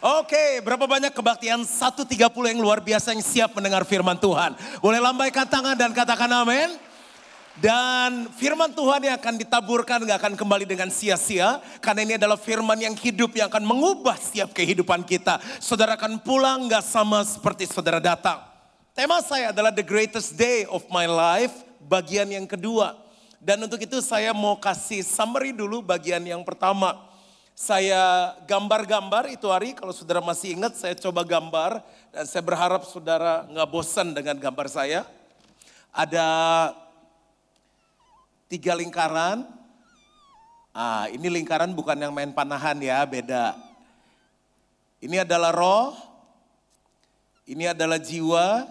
[0.00, 2.08] Oke, berapa banyak kebaktian 130
[2.48, 4.56] yang luar biasa yang siap mendengar firman Tuhan.
[4.80, 6.72] Boleh lambaikan tangan dan katakan amin.
[7.60, 11.60] Dan firman Tuhan yang akan ditaburkan gak akan kembali dengan sia-sia.
[11.84, 15.36] Karena ini adalah firman yang hidup yang akan mengubah setiap kehidupan kita.
[15.60, 18.40] Saudara akan pulang gak sama seperti saudara datang.
[18.96, 22.96] Tema saya adalah the greatest day of my life, bagian yang kedua.
[23.36, 27.09] Dan untuk itu saya mau kasih summary dulu bagian yang pertama
[27.60, 33.44] saya gambar-gambar itu hari, kalau saudara masih ingat saya coba gambar dan saya berharap saudara
[33.52, 35.04] nggak bosan dengan gambar saya.
[35.92, 36.24] Ada
[38.48, 39.44] tiga lingkaran.
[40.72, 43.52] Ah, ini lingkaran bukan yang main panahan ya, beda.
[45.04, 45.92] Ini adalah roh,
[47.44, 48.64] ini adalah jiwa,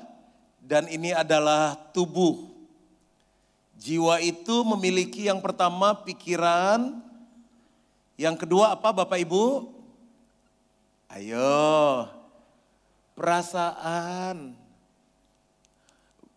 [0.65, 2.41] dan ini adalah tubuh.
[3.77, 7.05] Jiwa itu memiliki yang pertama pikiran,
[8.19, 9.71] yang kedua apa Bapak Ibu?
[11.07, 12.03] Ayo,
[13.15, 14.51] perasaan.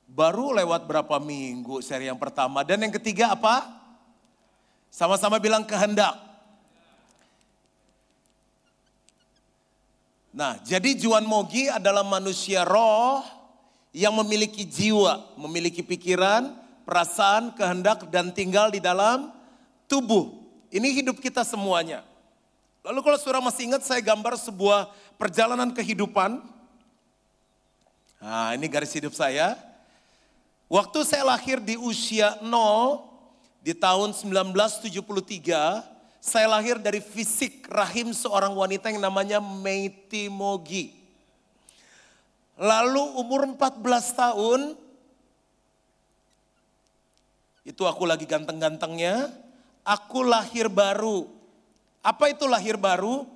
[0.07, 2.63] Baru lewat berapa minggu seri yang pertama.
[2.63, 3.67] Dan yang ketiga apa?
[4.95, 6.15] Sama-sama bilang kehendak.
[10.33, 13.21] Nah, jadi Juan Mogi adalah manusia roh
[13.93, 16.55] yang memiliki jiwa, memiliki pikiran,
[16.87, 19.29] perasaan, kehendak, dan tinggal di dalam
[19.91, 20.42] tubuh.
[20.73, 22.01] Ini hidup kita semuanya.
[22.81, 24.89] Lalu kalau saudara masih ingat saya gambar sebuah
[25.21, 26.41] perjalanan kehidupan.
[28.17, 29.53] Nah ini garis hidup saya.
[30.73, 32.49] Waktu saya lahir di usia 0
[33.61, 34.89] di tahun 1973,
[36.25, 40.97] saya lahir dari fisik rahim seorang wanita yang namanya Meiti Mogi.
[42.57, 43.85] Lalu umur 14
[44.17, 44.61] tahun,
[47.69, 49.29] itu aku lagi ganteng-gantengnya,
[49.87, 51.31] aku lahir baru.
[52.03, 53.27] Apa itu lahir baru?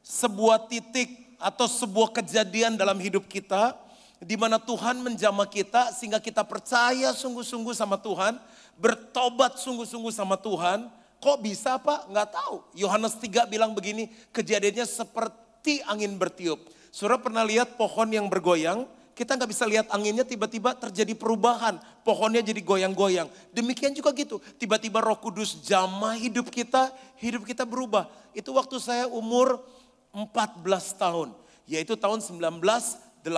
[0.00, 3.76] Sebuah titik atau sebuah kejadian dalam hidup kita
[4.20, 8.36] di mana Tuhan menjamah kita sehingga kita percaya sungguh-sungguh sama Tuhan,
[8.76, 10.92] bertobat sungguh-sungguh sama Tuhan.
[11.20, 12.08] Kok bisa Pak?
[12.08, 12.64] Nggak tahu.
[12.76, 16.60] Yohanes 3 bilang begini, kejadiannya seperti angin bertiup.
[16.92, 18.88] Saudara pernah lihat pohon yang bergoyang?
[19.20, 21.76] Kita nggak bisa lihat anginnya tiba-tiba terjadi perubahan.
[22.00, 23.28] Pohonnya jadi goyang-goyang.
[23.52, 24.40] Demikian juga gitu.
[24.56, 26.88] Tiba-tiba roh kudus jamah hidup kita,
[27.20, 28.08] hidup kita berubah.
[28.32, 29.60] Itu waktu saya umur
[30.16, 30.64] 14
[30.96, 31.36] tahun.
[31.68, 33.28] Yaitu tahun 1987.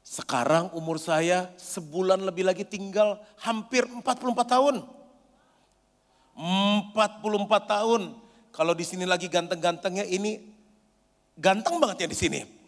[0.00, 4.88] Sekarang umur saya sebulan lebih lagi tinggal hampir 44 tahun.
[6.96, 6.96] 44
[7.68, 8.16] tahun.
[8.56, 10.48] Kalau di sini lagi ganteng-gantengnya ini
[11.36, 12.59] ganteng banget ya di sini.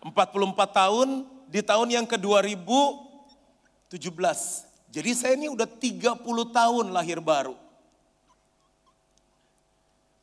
[0.00, 3.92] 44 tahun di tahun yang ke 2017.
[4.90, 6.18] Jadi saya ini udah 30
[6.50, 7.54] tahun lahir baru.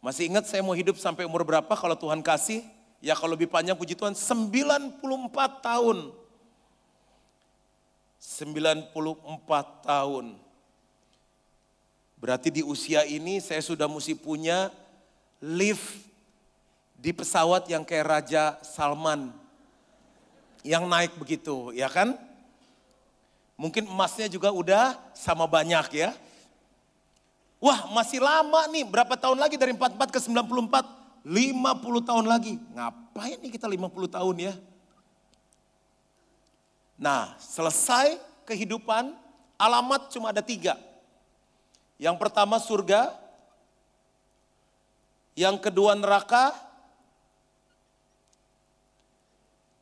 [0.02, 2.66] Masih ingat saya mau hidup sampai umur berapa kalau Tuhan kasih?
[2.98, 4.98] Ya kalau lebih panjang puji Tuhan 94
[5.62, 6.10] tahun.
[8.18, 10.26] 94 tahun.
[12.18, 14.74] Berarti di usia ini saya sudah mesti punya
[15.38, 16.02] lift
[16.98, 19.47] di pesawat yang kayak Raja Salman
[20.68, 22.20] yang naik begitu, ya kan?
[23.56, 26.12] Mungkin emasnya juga udah sama banyak ya.
[27.58, 31.26] Wah masih lama nih, berapa tahun lagi dari 44 ke 94?
[31.26, 32.60] 50 tahun lagi.
[32.76, 34.54] Ngapain nih kita 50 tahun ya?
[37.00, 39.16] Nah selesai kehidupan,
[39.58, 40.78] alamat cuma ada tiga.
[41.98, 43.10] Yang pertama surga,
[45.34, 46.54] yang kedua neraka,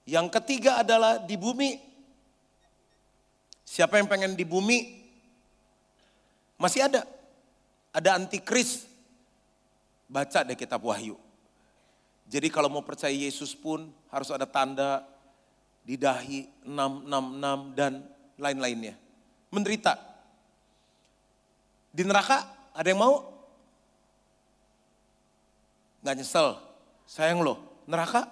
[0.06, 1.82] Yang ketiga adalah di bumi.
[3.66, 5.02] Siapa yang pengen di bumi?
[6.62, 7.02] Masih ada.
[7.90, 8.86] Ada antikris.
[10.06, 11.18] Baca deh kitab Wahyu.
[12.30, 15.02] Jadi kalau mau percaya Yesus pun harus ada tanda
[15.82, 17.94] di dahi 666 dan
[18.38, 18.94] lain-lainnya.
[19.50, 19.98] Menderita.
[21.90, 23.26] Di neraka ada yang mau?
[26.06, 26.62] Gak nyesel.
[27.06, 28.26] Sayang loh, neraka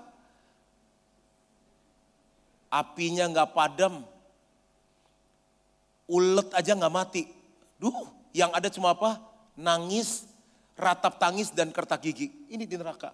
[2.73, 4.01] apinya nggak padam,
[6.09, 7.29] ulet aja nggak mati.
[7.77, 9.21] Duh, yang ada cuma apa?
[9.53, 10.25] Nangis,
[10.73, 12.33] ratap tangis dan kertak gigi.
[12.49, 13.13] Ini di neraka.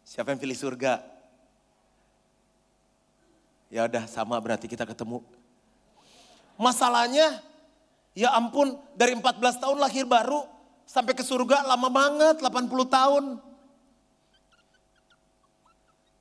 [0.00, 1.04] Siapa yang pilih surga?
[3.68, 5.20] Ya udah sama berarti kita ketemu.
[6.56, 7.44] Masalahnya,
[8.16, 10.42] ya ampun dari 14 tahun lahir baru
[10.88, 13.24] sampai ke surga lama banget 80 tahun.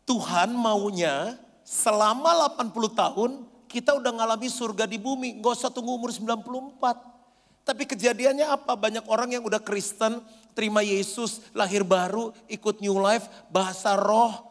[0.06, 1.38] Tuhan maunya
[1.70, 3.32] selama 80 tahun
[3.70, 6.82] kita udah ngalami surga di bumi, nggak usah tunggu umur 94.
[7.62, 8.74] Tapi kejadiannya apa?
[8.74, 10.26] Banyak orang yang udah Kristen,
[10.58, 14.50] terima Yesus, lahir baru, ikut New Life, bahasa roh.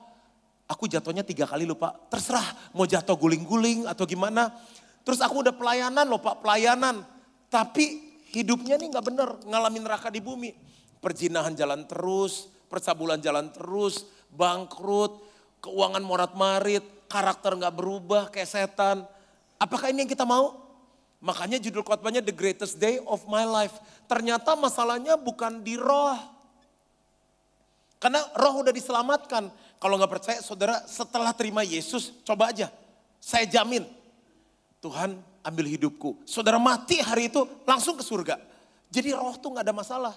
[0.71, 4.55] Aku jatuhnya tiga kali lupa, terserah mau jatuh guling-guling atau gimana.
[5.03, 7.03] Terus aku udah pelayanan loh Pak, pelayanan.
[7.51, 10.55] Tapi hidupnya nih gak bener, ngalamin neraka di bumi.
[11.03, 15.19] Perjinahan jalan terus, percabulan jalan terus, bangkrut,
[15.65, 19.03] keuangan morat marit, karakter gak berubah kayak setan.
[19.59, 20.69] Apakah ini yang kita mau?
[21.19, 23.75] Makanya judul khotbahnya The Greatest Day of My Life.
[24.07, 26.15] Ternyata masalahnya bukan di roh.
[27.99, 29.51] Karena roh udah diselamatkan.
[29.83, 32.71] Kalau nggak percaya saudara setelah terima Yesus coba aja.
[33.19, 33.83] Saya jamin
[34.79, 36.23] Tuhan ambil hidupku.
[36.23, 38.39] Saudara mati hari itu langsung ke surga.
[38.95, 40.15] Jadi roh tuh nggak ada masalah.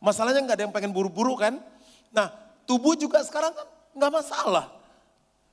[0.00, 1.60] Masalahnya nggak ada yang pengen buru-buru kan.
[2.08, 2.32] Nah
[2.64, 4.75] tubuh juga sekarang kan nggak masalah.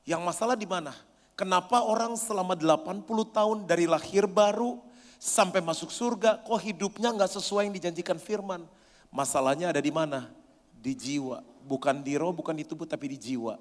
[0.04, 0.92] Yang masalah di mana?
[1.34, 4.78] Kenapa orang selama 80 tahun dari lahir baru
[5.18, 8.68] sampai masuk surga kok hidupnya nggak sesuai yang dijanjikan firman?
[9.10, 10.30] Masalahnya ada di mana?
[10.78, 11.42] Di jiwa.
[11.64, 13.56] Bukan di roh, bukan di tubuh tapi di jiwa.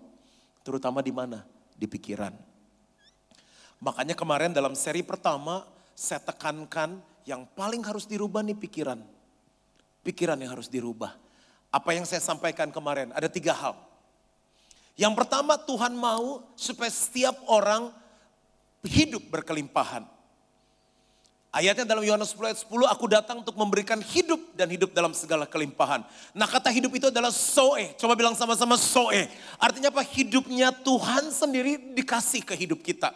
[0.66, 1.46] Terutama di mana?
[1.78, 2.34] Di pikiran.
[3.82, 8.98] Makanya kemarin dalam seri pertama saya tekankan yang paling harus dirubah nih pikiran.
[10.02, 11.14] Pikiran yang harus dirubah.
[11.72, 13.78] Apa yang saya sampaikan kemarin, ada tiga hal.
[14.96, 17.88] Yang pertama Tuhan mau supaya setiap orang
[18.84, 20.04] hidup berkelimpahan.
[21.52, 25.44] Ayatnya dalam Yohanes 10 ayat 10, aku datang untuk memberikan hidup dan hidup dalam segala
[25.44, 26.00] kelimpahan.
[26.32, 29.28] Nah kata hidup itu adalah soe, coba bilang sama-sama soe.
[29.60, 30.00] Artinya apa?
[30.00, 33.12] Hidupnya Tuhan sendiri dikasih ke hidup kita.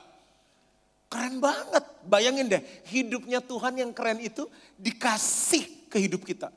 [1.09, 2.63] Keren banget, bayangin deh
[2.93, 4.45] hidupnya Tuhan yang keren itu
[4.77, 6.53] dikasih ke hidup kita.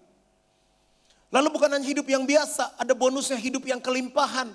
[1.31, 4.51] Lalu bukan hanya hidup yang biasa, ada bonusnya hidup yang kelimpahan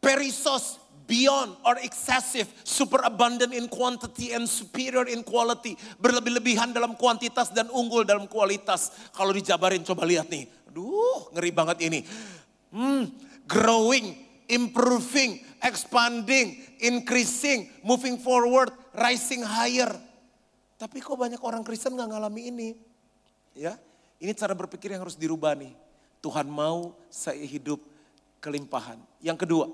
[0.00, 0.80] Perisos
[1.10, 5.74] beyond or excessive, super abundant in quantity and superior in quality.
[5.98, 9.10] Berlebih-lebihan dalam kuantitas dan unggul dalam kualitas.
[9.10, 10.46] Kalau dijabarin coba lihat nih.
[10.70, 12.00] Aduh ngeri banget ini.
[12.70, 13.10] Hmm,
[13.50, 14.14] growing,
[14.46, 19.90] improving, expanding, increasing, moving forward, rising higher.
[20.78, 22.68] Tapi kok banyak orang Kristen gak ngalami ini?
[23.52, 23.76] Ya,
[24.22, 25.74] ini cara berpikir yang harus dirubah nih.
[26.22, 27.82] Tuhan mau saya hidup
[28.38, 28.96] kelimpahan.
[29.20, 29.66] Yang kedua,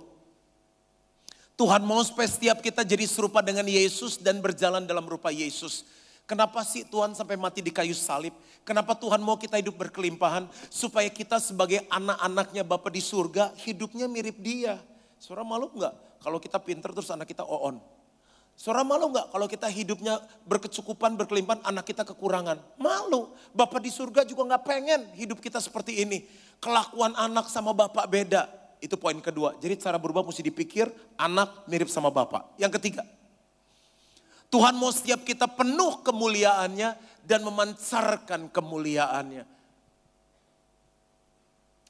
[1.56, 5.88] Tuhan mau supaya setiap kita jadi serupa dengan Yesus dan berjalan dalam rupa Yesus.
[6.28, 8.36] Kenapa sih Tuhan sampai mati di kayu salib?
[8.60, 10.52] Kenapa Tuhan mau kita hidup berkelimpahan?
[10.68, 14.76] Supaya kita sebagai anak-anaknya Bapak di surga hidupnya mirip dia.
[15.16, 17.80] Suara malu enggak kalau kita pinter terus anak kita oon?
[18.52, 22.60] Suara malu enggak kalau kita hidupnya berkecukupan, berkelimpahan, anak kita kekurangan?
[22.76, 23.32] Malu.
[23.56, 26.28] Bapak di surga juga enggak pengen hidup kita seperti ini.
[26.60, 29.58] Kelakuan anak sama bapak beda itu poin kedua.
[29.58, 30.86] Jadi cara berubah mesti dipikir
[31.18, 32.54] anak mirip sama bapak.
[32.56, 33.02] Yang ketiga,
[34.46, 36.94] Tuhan mau setiap kita penuh kemuliaannya
[37.26, 39.44] dan memancarkan kemuliaannya.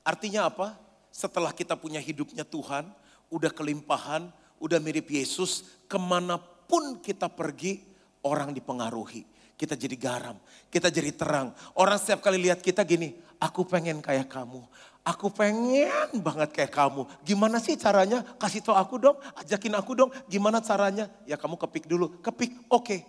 [0.06, 0.72] Artinya apa?
[1.12, 2.88] Setelah kita punya hidupnya Tuhan,
[3.28, 4.32] udah kelimpahan,
[4.62, 7.84] udah mirip Yesus, ke mana pun kita pergi,
[8.24, 9.26] orang dipengaruhi.
[9.56, 10.36] Kita jadi garam,
[10.68, 11.56] kita jadi terang.
[11.72, 14.60] Orang setiap kali lihat kita gini, aku pengen kayak kamu,
[15.06, 17.06] Aku pengen banget kayak kamu.
[17.22, 18.26] Gimana sih caranya?
[18.42, 20.10] Kasih tau aku dong, ajakin aku dong.
[20.26, 21.06] Gimana caranya?
[21.22, 22.18] Ya kamu kepik dulu.
[22.18, 22.82] Kepik, oke.
[22.82, 23.00] Okay.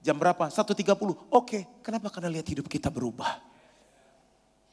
[0.00, 0.48] Jam berapa?
[0.48, 0.72] 1.30.
[0.72, 1.12] Oke.
[1.28, 1.62] Okay.
[1.84, 2.08] Kenapa?
[2.08, 3.44] Karena lihat hidup kita berubah.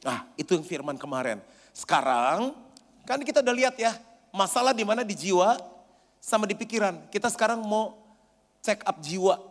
[0.07, 1.43] Nah itu yang firman kemarin.
[1.75, 2.55] Sekarang
[3.03, 3.91] kan kita udah lihat ya.
[4.31, 5.59] Masalah di mana di jiwa
[6.23, 7.11] sama di pikiran.
[7.11, 7.99] Kita sekarang mau
[8.63, 9.43] check up jiwa.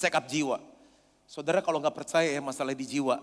[0.00, 0.56] Check up jiwa.
[1.28, 3.20] Saudara kalau nggak percaya ya masalah di jiwa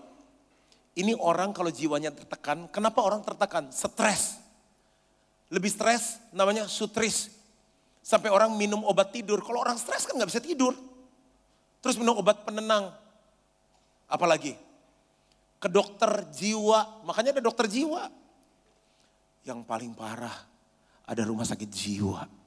[0.98, 3.70] ini orang kalau jiwanya tertekan, kenapa orang tertekan?
[3.70, 4.42] Stres.
[5.50, 7.30] Lebih stres namanya sutris.
[8.00, 9.42] Sampai orang minum obat tidur.
[9.42, 10.74] Kalau orang stres kan nggak bisa tidur.
[11.82, 12.90] Terus minum obat penenang.
[14.10, 14.58] Apalagi?
[15.62, 17.06] Ke dokter jiwa.
[17.06, 18.10] Makanya ada dokter jiwa.
[19.46, 20.34] Yang paling parah
[21.06, 22.39] ada rumah sakit jiwa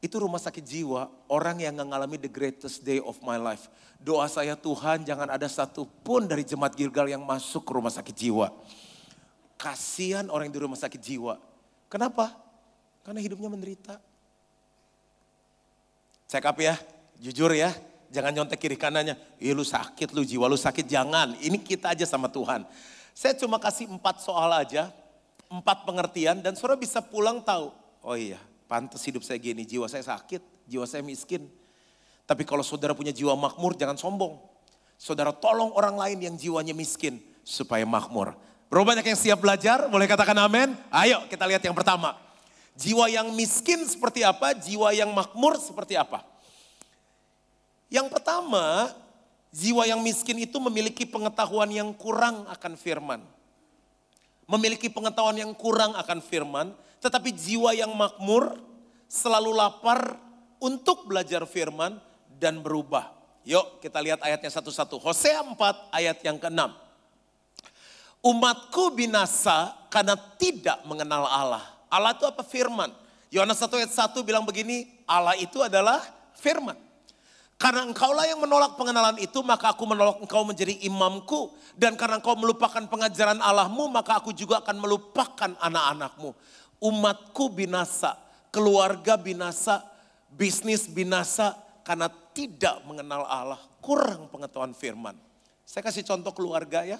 [0.00, 3.68] itu rumah sakit jiwa, orang yang mengalami the greatest day of my life.
[4.00, 8.16] Doa saya Tuhan jangan ada satu pun dari jemaat Gilgal yang masuk ke rumah sakit
[8.16, 8.48] jiwa.
[9.60, 11.36] Kasihan orang yang di rumah sakit jiwa.
[11.92, 12.32] Kenapa?
[13.04, 14.00] Karena hidupnya menderita.
[16.32, 16.80] Check up ya,
[17.20, 17.68] jujur ya.
[18.08, 19.20] Jangan nyontek kiri kanannya.
[19.36, 20.88] Ih lu sakit lu, jiwa lu sakit.
[20.88, 22.64] Jangan, ini kita aja sama Tuhan.
[23.12, 24.88] Saya cuma kasih empat soal aja,
[25.52, 26.40] empat pengertian.
[26.40, 27.68] Dan saudara bisa pulang tahu,
[28.00, 28.40] oh iya
[28.70, 30.38] Pantas hidup saya gini, jiwa saya sakit,
[30.70, 31.50] jiwa saya miskin.
[32.22, 34.38] Tapi kalau saudara punya jiwa makmur, jangan sombong.
[34.94, 38.38] Saudara tolong orang lain yang jiwanya miskin supaya makmur.
[38.70, 39.90] Berapa banyak yang siap belajar?
[39.90, 40.78] Boleh katakan amin?
[40.94, 42.14] Ayo kita lihat yang pertama.
[42.78, 44.54] Jiwa yang miskin seperti apa?
[44.54, 46.22] Jiwa yang makmur seperti apa?
[47.90, 48.94] Yang pertama,
[49.50, 53.18] Jiwa yang miskin itu memiliki pengetahuan yang kurang akan firman.
[54.46, 58.60] Memiliki pengetahuan yang kurang akan firman, tetapi jiwa yang makmur
[59.08, 60.14] selalu lapar
[60.60, 61.98] untuk belajar firman
[62.38, 63.10] dan berubah.
[63.48, 65.00] Yuk kita lihat ayatnya satu-satu.
[65.00, 65.56] Hosea 4
[65.96, 66.60] ayat yang ke-6.
[68.20, 71.64] Umatku binasa karena tidak mengenal Allah.
[71.88, 72.44] Allah itu apa?
[72.44, 72.92] Firman.
[73.32, 76.04] Yohanes 1 ayat 1 bilang begini, Allah itu adalah
[76.36, 76.76] firman.
[77.60, 81.52] Karena engkaulah yang menolak pengenalan itu, maka aku menolak engkau menjadi imamku.
[81.76, 86.32] Dan karena engkau melupakan pengajaran Allahmu, maka aku juga akan melupakan anak-anakmu.
[86.80, 88.16] Umatku binasa,
[88.48, 89.84] keluarga binasa,
[90.32, 91.52] bisnis binasa,
[91.84, 93.60] karena tidak mengenal Allah.
[93.84, 95.16] Kurang pengetahuan firman.
[95.64, 96.98] Saya kasih contoh keluarga ya.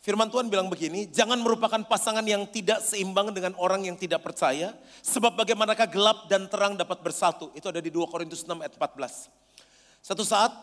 [0.00, 4.72] Firman Tuhan bilang begini, jangan merupakan pasangan yang tidak seimbang dengan orang yang tidak percaya.
[5.04, 7.52] Sebab bagaimanakah gelap dan terang dapat bersatu.
[7.52, 9.28] Itu ada di 2 Korintus 6 ayat 14.
[10.00, 10.56] Satu saat,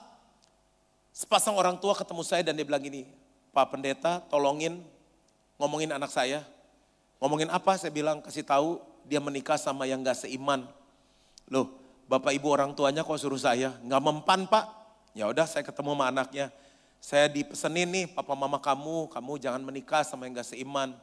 [1.14, 3.06] sepasang orang tua ketemu saya dan dia bilang gini,
[3.54, 4.82] Pak Pendeta tolongin
[5.62, 6.42] ngomongin anak saya.
[7.18, 7.78] Ngomongin apa?
[7.78, 10.68] Saya bilang kasih tahu dia menikah sama yang gak seiman.
[11.50, 11.74] Loh,
[12.06, 13.74] Bapak Ibu orang tuanya kok suruh saya?
[13.84, 14.66] Gak mempan Pak.
[15.18, 16.54] Ya udah saya ketemu sama anaknya.
[16.98, 20.94] Saya dipesenin nih, papa mama kamu, kamu jangan menikah sama yang gak seiman.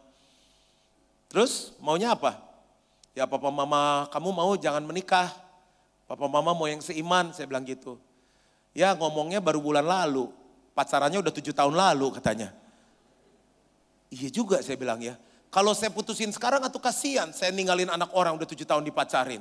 [1.30, 2.38] Terus maunya apa?
[3.14, 5.30] Ya papa mama kamu mau jangan menikah.
[6.04, 7.99] Papa mama mau yang seiman, saya bilang gitu.
[8.75, 10.30] Ya ngomongnya baru bulan lalu,
[10.75, 12.50] pacarannya udah tujuh tahun lalu katanya.
[14.14, 15.18] Iya juga saya bilang ya.
[15.55, 19.39] Kalau saya putusin sekarang atau kasihan saya ninggalin anak orang udah tujuh tahun dipacarin.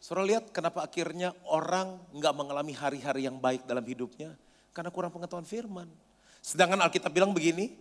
[0.00, 4.32] Saudara lihat kenapa akhirnya orang nggak mengalami hari-hari yang baik dalam hidupnya.
[4.72, 5.92] Karena kurang pengetahuan firman.
[6.40, 7.76] Sedangkan Alkitab bilang begini,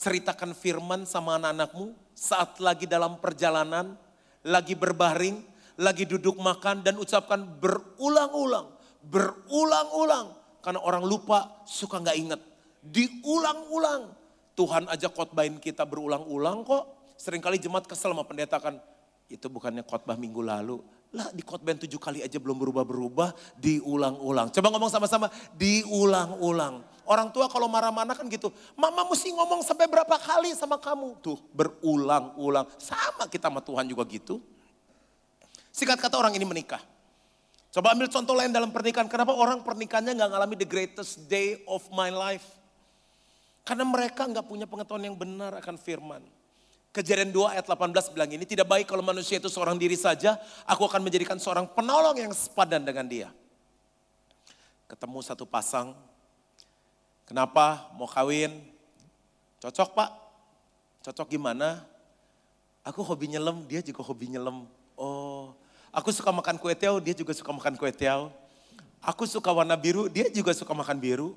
[0.00, 3.92] ceritakan firman sama anak-anakmu saat lagi dalam perjalanan,
[4.40, 5.44] lagi berbaring,
[5.76, 8.72] lagi duduk makan dan ucapkan berulang-ulang,
[9.04, 10.32] berulang-ulang.
[10.64, 12.40] Karena orang lupa suka nggak inget.
[12.80, 14.25] Diulang-ulang.
[14.56, 16.84] Tuhan aja khotbahin kita berulang-ulang kok.
[17.20, 18.80] Seringkali jemaat kesel sama pendeta kan,
[19.28, 20.80] itu bukannya khotbah minggu lalu.
[21.12, 24.52] Lah di khotbah tujuh kali aja belum berubah-berubah, diulang-ulang.
[24.52, 26.82] Coba ngomong sama-sama, diulang-ulang.
[27.06, 31.20] Orang tua kalau marah-marah kan gitu, mama mesti ngomong sampai berapa kali sama kamu.
[31.22, 34.42] Tuh berulang-ulang, sama kita sama Tuhan juga gitu.
[35.70, 36.80] Singkat kata orang ini menikah.
[37.76, 39.04] Coba ambil contoh lain dalam pernikahan.
[39.04, 42.55] Kenapa orang pernikahannya nggak ngalami the greatest day of my life?
[43.66, 46.22] Karena mereka nggak punya pengetahuan yang benar akan firman.
[46.94, 50.86] Kejadian 2 ayat 18 bilang ini, tidak baik kalau manusia itu seorang diri saja, aku
[50.86, 53.28] akan menjadikan seorang penolong yang sepadan dengan dia.
[54.86, 55.98] Ketemu satu pasang,
[57.26, 58.54] kenapa mau kawin?
[59.58, 60.10] Cocok pak?
[61.10, 61.82] Cocok gimana?
[62.86, 64.64] Aku hobi nyelam, dia juga hobi nyelam.
[64.94, 65.52] Oh,
[65.90, 68.30] aku suka makan kue tiaw, dia juga suka makan kue tiaw.
[69.02, 71.34] Aku suka warna biru, dia juga suka makan biru.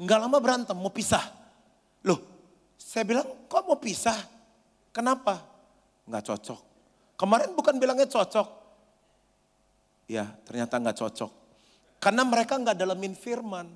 [0.00, 1.45] Enggak lama berantem, mau pisah.
[2.04, 2.20] Loh,
[2.76, 4.18] saya bilang, kok mau pisah?
[4.92, 5.40] Kenapa?
[6.08, 6.60] Nggak cocok.
[7.16, 8.48] Kemarin bukan bilangnya cocok.
[10.06, 11.30] Ya ternyata nggak cocok.
[11.98, 13.66] Karena mereka nggak dalamin firman.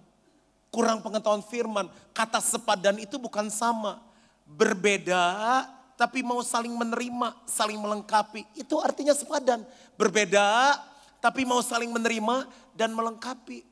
[0.70, 1.90] Kurang pengetahuan firman.
[2.14, 3.98] Kata sepadan itu bukan sama.
[4.46, 5.66] Berbeda
[5.98, 8.46] tapi mau saling menerima, saling melengkapi.
[8.56, 9.66] Itu artinya sepadan.
[9.98, 10.78] Berbeda
[11.20, 13.66] tapi mau saling menerima dan melengkapi.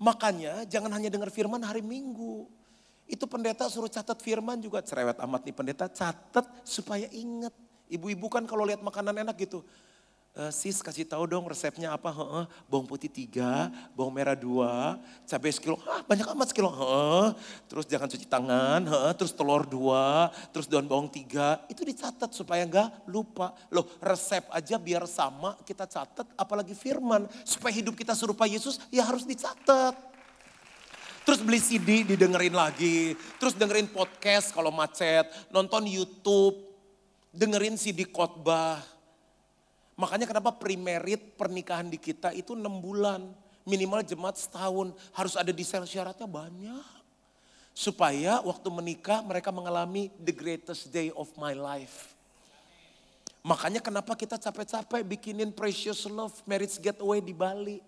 [0.00, 2.48] Makanya jangan hanya dengar firman hari Minggu.
[3.06, 4.82] Itu pendeta suruh catat firman juga.
[4.82, 7.54] Cerewet amat nih pendeta catat supaya ingat.
[7.86, 9.62] Ibu-ibu kan kalau lihat makanan enak gitu.
[10.36, 12.10] E, sis kasih tahu dong resepnya apa?
[12.10, 15.78] Heeh, bawang putih tiga, bawang merah dua, cabai sekilo.
[15.86, 16.68] Ah banyak amat sekilo.
[16.74, 17.26] Heeh,
[17.70, 18.82] terus jangan cuci tangan.
[18.84, 21.62] Heeh, terus telur dua, terus daun bawang tiga.
[21.70, 23.54] Itu dicatat supaya nggak lupa.
[23.70, 26.26] Loh resep aja biar sama kita catat.
[26.34, 27.30] Apalagi firman.
[27.46, 30.15] Supaya hidup kita serupa Yesus ya harus dicatat.
[31.26, 33.18] Terus beli CD didengerin lagi.
[33.42, 35.26] Terus dengerin podcast kalau macet.
[35.50, 36.54] Nonton YouTube.
[37.34, 38.78] Dengerin CD khotbah.
[39.98, 43.26] Makanya kenapa primerit pernikahan di kita itu 6 bulan.
[43.66, 44.94] Minimal jemaat setahun.
[45.10, 46.86] Harus ada sel syaratnya banyak.
[47.74, 52.14] Supaya waktu menikah mereka mengalami the greatest day of my life.
[53.42, 57.82] Makanya kenapa kita capek-capek bikinin Precious Love Marriage Getaway di Bali.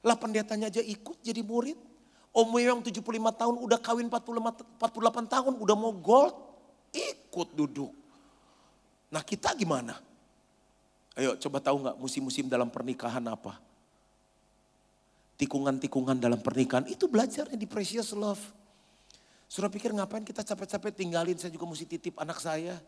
[0.00, 1.89] Lah pendetanya aja ikut jadi murid.
[2.30, 6.34] Om yang 75 tahun udah kawin 45, 48 tahun udah mau gold.
[6.94, 7.90] Ikut duduk.
[9.10, 9.98] Nah kita gimana?
[11.18, 13.58] Ayo coba tahu nggak musim-musim dalam pernikahan apa?
[15.42, 18.40] Tikungan-tikungan dalam pernikahan itu belajarnya di precious love.
[19.50, 22.78] Sudah pikir ngapain kita capek-capek tinggalin saya juga mesti titip anak saya.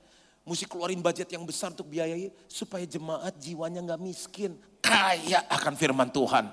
[0.47, 4.55] Mesti keluarin budget yang besar untuk biayai supaya jemaat jiwanya nggak miskin.
[4.79, 6.47] Kaya akan firman Tuhan.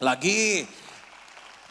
[0.00, 0.64] Lagi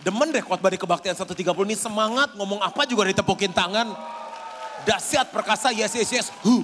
[0.02, 3.94] demen deh khotbah di kebaktian 130 ini semangat ngomong apa juga ditepukin tangan.
[4.86, 6.28] Dahsyat perkasa yes yes yes.
[6.46, 6.64] Huh.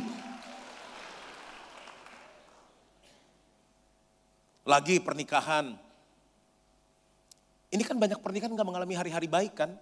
[4.63, 5.75] Lagi pernikahan.
[7.73, 9.73] Ini kan banyak pernikahan gak mengalami hari-hari baik kan.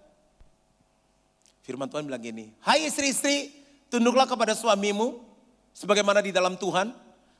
[1.62, 3.54] Firman Tuhan bilang gini, Hai istri-istri,
[3.86, 5.22] tunduklah kepada suamimu
[5.70, 6.90] sebagaimana di dalam Tuhan.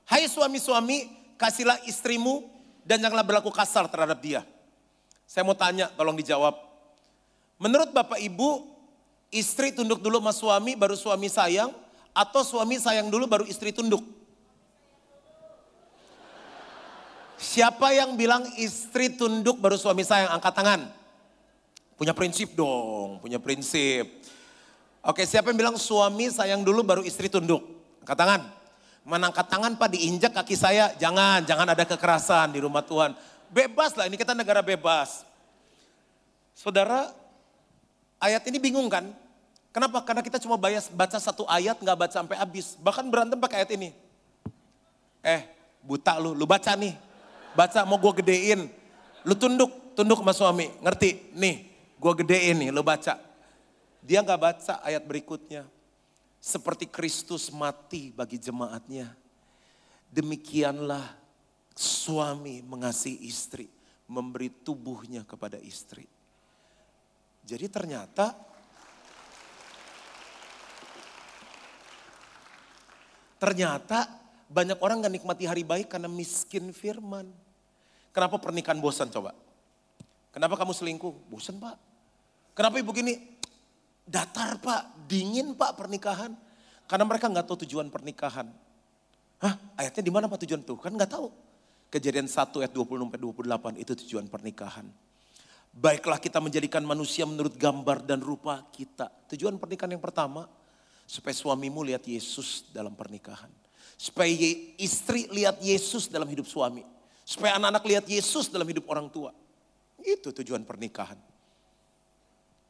[0.07, 2.47] Hai suami-suami, kasihlah istrimu
[2.87, 4.47] dan janganlah berlaku kasar terhadap dia.
[5.33, 6.53] Saya mau tanya, tolong dijawab.
[7.57, 8.69] Menurut Bapak Ibu,
[9.33, 11.73] istri tunduk dulu sama suami, baru suami sayang,
[12.13, 14.05] atau suami sayang dulu baru istri tunduk?
[17.41, 20.37] Siapa yang bilang istri tunduk baru suami sayang?
[20.37, 20.81] Angkat tangan.
[21.97, 24.05] Punya prinsip dong, punya prinsip.
[25.01, 27.65] Oke, siapa yang bilang suami sayang dulu baru istri tunduk?
[28.05, 28.41] Angkat tangan.
[29.09, 30.93] Mana angkat tangan pak diinjak kaki saya?
[31.01, 33.17] Jangan, jangan ada kekerasan di rumah Tuhan.
[33.53, 35.29] Bebas lah, ini kita negara bebas.
[36.57, 37.13] Saudara,
[38.17, 39.13] ayat ini bingung kan?
[39.73, 40.01] Kenapa?
[40.01, 42.81] Karena kita cuma baca satu ayat nggak baca sampai habis.
[42.81, 43.93] Bahkan berantem pakai ayat ini.
[45.21, 45.45] Eh,
[45.85, 47.13] buta lu, lu baca nih
[47.53, 48.69] baca mau gue gedein.
[49.23, 50.67] Lu tunduk, tunduk sama suami.
[50.83, 51.33] Ngerti?
[51.37, 53.17] Nih, gue gedein nih, lu baca.
[54.03, 55.69] Dia nggak baca ayat berikutnya.
[56.43, 59.15] Seperti Kristus mati bagi jemaatnya.
[60.11, 61.22] Demikianlah
[61.77, 63.69] suami mengasihi istri.
[64.09, 66.05] Memberi tubuhnya kepada istri.
[67.43, 68.37] Jadi ternyata
[73.41, 74.07] ternyata
[74.53, 77.27] banyak orang gak nikmati hari baik karena miskin firman.
[78.13, 79.33] Kenapa pernikahan bosan coba?
[80.31, 81.13] Kenapa kamu selingkuh?
[81.33, 81.81] Bosan pak.
[82.53, 83.17] Kenapa ibu gini?
[84.05, 86.37] Datar pak, dingin pak pernikahan.
[86.85, 88.53] Karena mereka nggak tahu tujuan pernikahan.
[89.41, 90.77] Hah ayatnya di mana pak tujuan tuh?
[90.77, 91.33] Kan nggak tahu.
[91.93, 94.89] Kejadian 1 ayat 20 sampai 28 itu tujuan pernikahan.
[95.73, 99.13] Baiklah kita menjadikan manusia menurut gambar dan rupa kita.
[99.29, 100.49] Tujuan pernikahan yang pertama,
[101.05, 103.53] supaya suamimu lihat Yesus dalam pernikahan.
[104.01, 104.33] Supaya
[104.81, 106.81] istri lihat Yesus dalam hidup suami.
[107.29, 109.37] Supaya anak-anak lihat Yesus dalam hidup orang tua.
[110.01, 111.21] Itu tujuan pernikahan.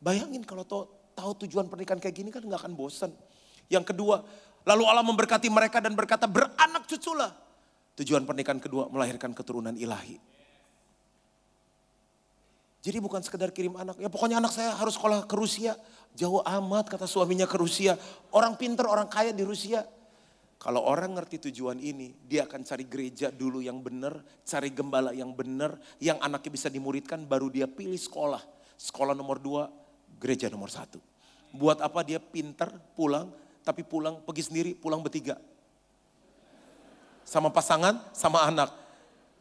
[0.02, 0.82] Bayangin kalau tahu,
[1.14, 3.14] tahu tujuan pernikahan kayak gini kan nggak akan bosan.
[3.70, 4.26] Yang kedua,
[4.66, 7.41] lalu Allah memberkati mereka dan berkata beranak cuculah.
[8.00, 10.16] Tujuan pernikahan kedua melahirkan keturunan ilahi.
[12.82, 14.00] Jadi bukan sekedar kirim anak.
[14.02, 15.78] Ya pokoknya anak saya harus sekolah ke Rusia.
[16.18, 17.94] Jauh amat kata suaminya ke Rusia.
[18.34, 19.86] Orang pinter, orang kaya di Rusia.
[20.58, 25.34] Kalau orang ngerti tujuan ini, dia akan cari gereja dulu yang benar, cari gembala yang
[25.34, 28.38] benar, yang anaknya bisa dimuridkan, baru dia pilih sekolah.
[28.78, 29.66] Sekolah nomor dua,
[30.22, 31.02] gereja nomor satu.
[31.50, 33.34] Buat apa dia pinter pulang,
[33.66, 35.34] tapi pulang pergi sendiri, pulang bertiga.
[37.22, 38.70] Sama pasangan, sama anak.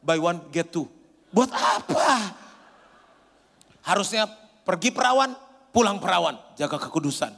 [0.02, 0.90] Buy one, get two.
[1.32, 2.36] Buat apa?
[3.82, 4.30] Harusnya
[4.62, 5.34] pergi perawan,
[5.74, 7.34] pulang perawan, jaga kekudusan.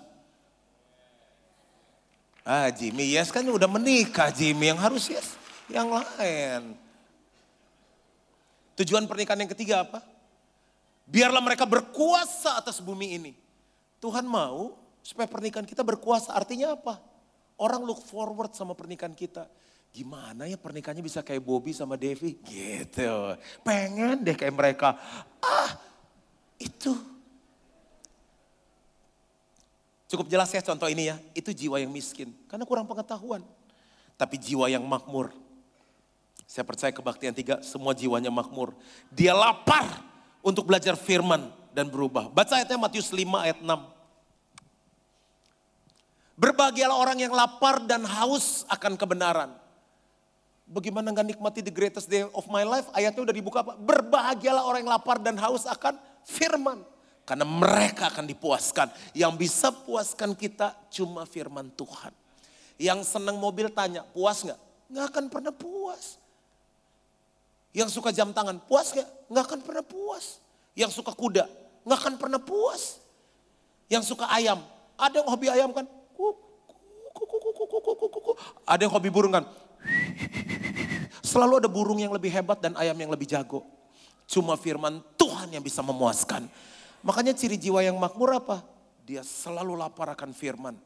[2.43, 5.39] Ah Jimmy Yes kan udah menikah Jimmy yang harus yes
[5.71, 6.75] yang lain.
[8.75, 10.03] Tujuan pernikahan yang ketiga apa?
[11.07, 13.31] Biarlah mereka berkuasa atas bumi ini.
[14.03, 16.99] Tuhan mau supaya pernikahan kita berkuasa artinya apa?
[17.55, 19.47] Orang look forward sama pernikahan kita.
[19.93, 22.33] Gimana ya pernikahannya bisa kayak Bobby sama Devi?
[22.41, 23.13] Gitu.
[23.61, 24.97] Pengen deh kayak mereka.
[25.37, 25.77] Ah
[26.57, 27.13] itu
[30.13, 32.29] Cukup jelas ya contoh ini ya, itu jiwa yang miskin.
[32.45, 33.41] Karena kurang pengetahuan.
[34.13, 35.33] Tapi jiwa yang makmur.
[36.45, 38.77] Saya percaya kebaktian tiga, semua jiwanya makmur.
[39.09, 39.89] Dia lapar
[40.45, 42.29] untuk belajar firman dan berubah.
[42.29, 43.65] Baca ayatnya Matius 5 ayat 6.
[46.37, 49.62] Berbahagialah orang yang lapar dan haus akan kebenaran.
[50.63, 52.87] Bagaimana gak nikmati the greatest day of my life?
[52.95, 53.75] Ayatnya udah dibuka apa?
[53.75, 56.79] Berbahagialah orang yang lapar dan haus akan firman.
[57.27, 58.87] Karena mereka akan dipuaskan.
[59.11, 62.15] Yang bisa puaskan kita cuma firman Tuhan.
[62.79, 64.59] Yang senang mobil tanya, puas gak?
[64.87, 66.19] Gak akan pernah puas.
[67.75, 69.07] Yang suka jam tangan, puas gak?
[69.31, 70.39] Gak akan pernah puas.
[70.73, 71.43] Yang suka kuda,
[71.83, 73.03] gak akan pernah puas.
[73.91, 74.63] Yang suka ayam,
[74.95, 75.85] ada yang hobi ayam kan?
[78.63, 79.45] Ada yang hobi burung kan?
[81.33, 83.65] Selalu ada burung yang lebih hebat dan ayam yang lebih jago.
[84.29, 86.45] Cuma firman Tuhan yang bisa memuaskan.
[87.01, 88.61] Makanya ciri jiwa yang makmur apa?
[89.01, 90.77] Dia selalu lapar akan firman.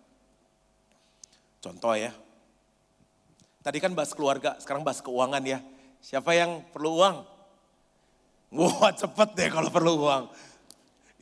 [1.59, 2.15] Contoh ya.
[3.59, 5.59] Tadi kan bahas keluarga, sekarang bahas keuangan ya.
[5.99, 7.15] Siapa yang perlu uang?
[8.55, 10.31] Wah cepet deh kalau perlu uang.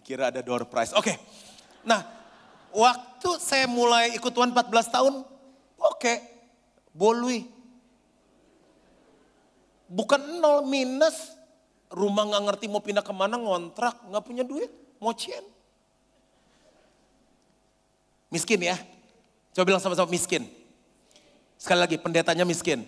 [0.06, 0.94] Kira ada door prize.
[0.94, 1.18] Oke.
[1.82, 2.06] Nah,
[2.70, 5.26] waktu saya mulai ikut Tuhan 14 tahun,
[5.82, 5.98] oke.
[5.98, 6.22] Okay,
[6.94, 7.55] bolui.
[9.86, 11.38] Bukan nol minus,
[11.94, 15.44] rumah nggak ngerti mau pindah ke mana, ngontrak, nggak punya duit, mau cien.
[18.34, 18.76] Miskin ya.
[19.56, 20.50] Coba bilang sama-sama miskin.
[21.56, 22.84] Sekali lagi, pendetanya miskin.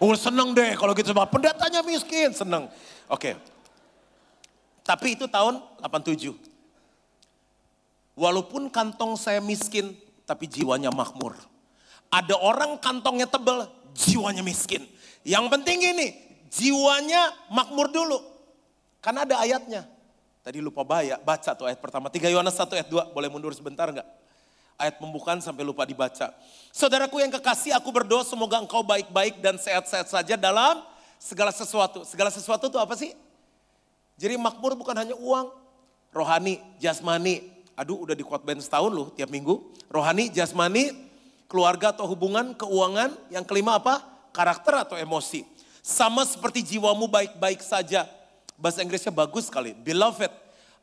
[0.00, 2.72] Oh seneng deh kalau gitu sama pendetanya miskin, seneng.
[3.06, 3.36] Oke.
[4.80, 6.34] Tapi itu tahun 87.
[8.16, 9.92] Walaupun kantong saya miskin,
[10.24, 11.36] tapi jiwanya makmur.
[12.10, 14.82] Ada orang kantongnya tebel, jiwanya miskin.
[15.22, 18.18] Yang penting ini, jiwanya makmur dulu.
[19.00, 19.88] Karena ada ayatnya.
[20.40, 22.08] Tadi lupa bayar, baca tuh ayat pertama.
[22.08, 24.08] 3 Yohanes 1 ayat 2, boleh mundur sebentar enggak?
[24.80, 26.32] Ayat pembukaan sampai lupa dibaca.
[26.72, 30.80] Saudaraku yang kekasih, aku berdoa semoga engkau baik-baik dan sehat-sehat saja dalam
[31.20, 32.00] segala sesuatu.
[32.08, 33.12] Segala sesuatu itu apa sih?
[34.16, 35.52] Jadi makmur bukan hanya uang,
[36.12, 37.44] rohani, jasmani.
[37.76, 39.60] Aduh udah di band setahun loh tiap minggu.
[39.92, 40.92] Rohani, jasmani,
[41.48, 43.12] keluarga atau hubungan, keuangan.
[43.28, 44.00] Yang kelima apa?
[44.32, 45.44] Karakter atau emosi.
[45.80, 48.04] Sama seperti jiwamu baik-baik saja.
[48.60, 49.72] Bahasa Inggrisnya bagus sekali.
[49.72, 50.28] Beloved,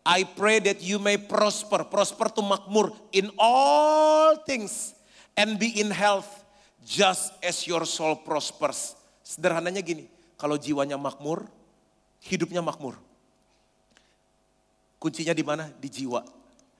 [0.01, 1.85] I pray that you may prosper.
[1.85, 4.97] Prosper to makmur in all things.
[5.37, 6.25] And be in health
[6.81, 8.97] just as your soul prospers.
[9.21, 11.45] Sederhananya gini, kalau jiwanya makmur,
[12.25, 12.97] hidupnya makmur.
[14.97, 15.69] Kuncinya di mana?
[15.77, 16.25] Di jiwa,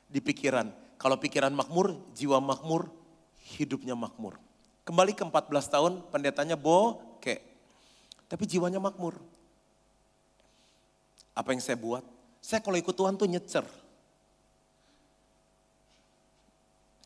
[0.09, 0.73] di pikiran.
[0.97, 2.89] Kalau pikiran makmur, jiwa makmur,
[3.59, 4.41] hidupnya makmur.
[4.81, 7.37] Kembali ke 14 tahun, pendetanya boke.
[8.27, 9.15] Tapi jiwanya makmur.
[11.31, 12.03] Apa yang saya buat?
[12.43, 13.63] Saya kalau ikut Tuhan tuh nyecer.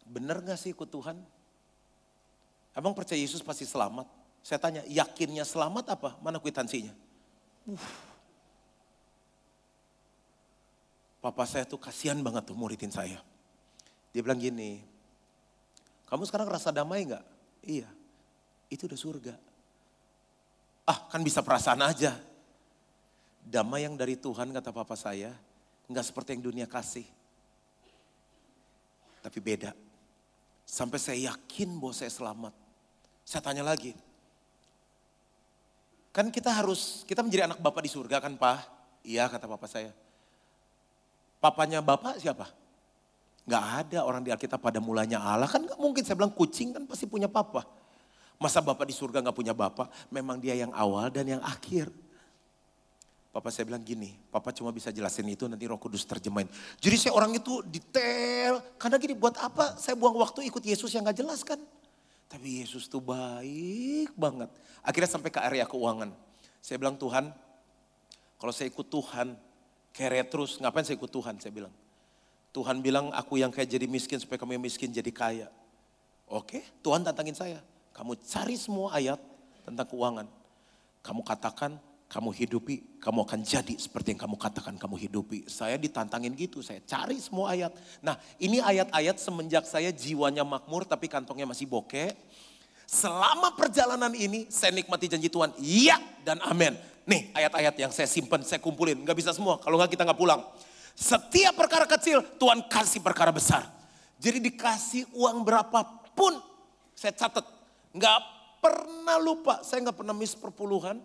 [0.10, 1.16] Bener gak sih ikut Tuhan?
[2.76, 4.08] Abang percaya Yesus pasti selamat?
[4.42, 6.10] Saya tanya, yakinnya selamat apa?
[6.24, 6.92] Mana kwitansinya?
[7.70, 7.78] Uh.
[11.22, 13.22] Papa saya tuh kasihan banget tuh muridin saya.
[14.10, 14.82] Dia bilang gini,
[16.10, 17.24] kamu sekarang rasa damai nggak?
[17.62, 17.88] Iya,
[18.74, 19.36] itu udah surga.
[20.86, 22.18] Ah kan bisa perasaan aja.
[23.42, 25.34] Damai yang dari Tuhan kata papa saya,
[25.90, 27.06] nggak seperti yang dunia kasih.
[29.22, 29.74] Tapi beda.
[30.66, 32.54] Sampai saya yakin bahwa saya selamat.
[33.26, 33.94] Saya tanya lagi.
[36.12, 38.68] Kan kita harus, kita menjadi anak bapak di surga kan pak?
[39.06, 39.96] Iya kata papa saya.
[41.42, 42.50] Papanya bapak siapa?
[43.50, 45.50] Gak ada orang di Alkitab pada mulanya Allah.
[45.50, 47.66] Kan gak mungkin saya bilang kucing kan pasti punya papa.
[48.42, 49.86] Masa bapak di surga gak punya bapak?
[50.10, 51.94] Memang dia yang awal dan yang akhir.
[53.30, 56.50] Papa saya bilang gini, papa cuma bisa jelasin itu nanti roh kudus terjemahin.
[56.82, 61.06] Jadi saya orang itu detail, karena gini buat apa saya buang waktu ikut Yesus yang
[61.06, 61.62] gak jelas kan.
[62.28, 64.50] Tapi Yesus tuh baik banget.
[64.82, 66.12] Akhirnya sampai ke area keuangan.
[66.60, 67.30] Saya bilang Tuhan,
[68.42, 69.38] kalau saya ikut Tuhan,
[69.94, 71.38] kere terus, ngapain saya ikut Tuhan?
[71.38, 71.72] Saya bilang,
[72.52, 75.48] Tuhan bilang aku yang kayak jadi miskin supaya kamu yang miskin jadi kaya.
[76.28, 77.62] Oke, Tuhan tantangin saya.
[77.92, 79.20] Kamu cari semua ayat
[79.68, 80.28] tentang keuangan.
[81.02, 81.76] Kamu katakan,
[82.12, 85.48] kamu hidupi, kamu akan jadi seperti yang kamu katakan kamu hidupi.
[85.48, 87.72] Saya ditantangin gitu, saya cari semua ayat.
[88.04, 92.12] Nah ini ayat-ayat semenjak saya jiwanya makmur tapi kantongnya masih bokeh.
[92.84, 95.96] Selama perjalanan ini saya nikmati janji Tuhan, iya
[96.28, 96.76] dan amin.
[97.08, 99.00] Nih ayat-ayat yang saya simpan, saya kumpulin.
[99.08, 100.44] Gak bisa semua, kalau nggak kita nggak pulang.
[100.92, 103.64] Setiap perkara kecil Tuhan kasih perkara besar.
[104.20, 106.44] Jadi dikasih uang berapapun
[106.92, 107.61] saya catat.
[107.92, 108.20] Nggak
[108.64, 111.00] pernah lupa, saya nggak pernah miss perpuluhan.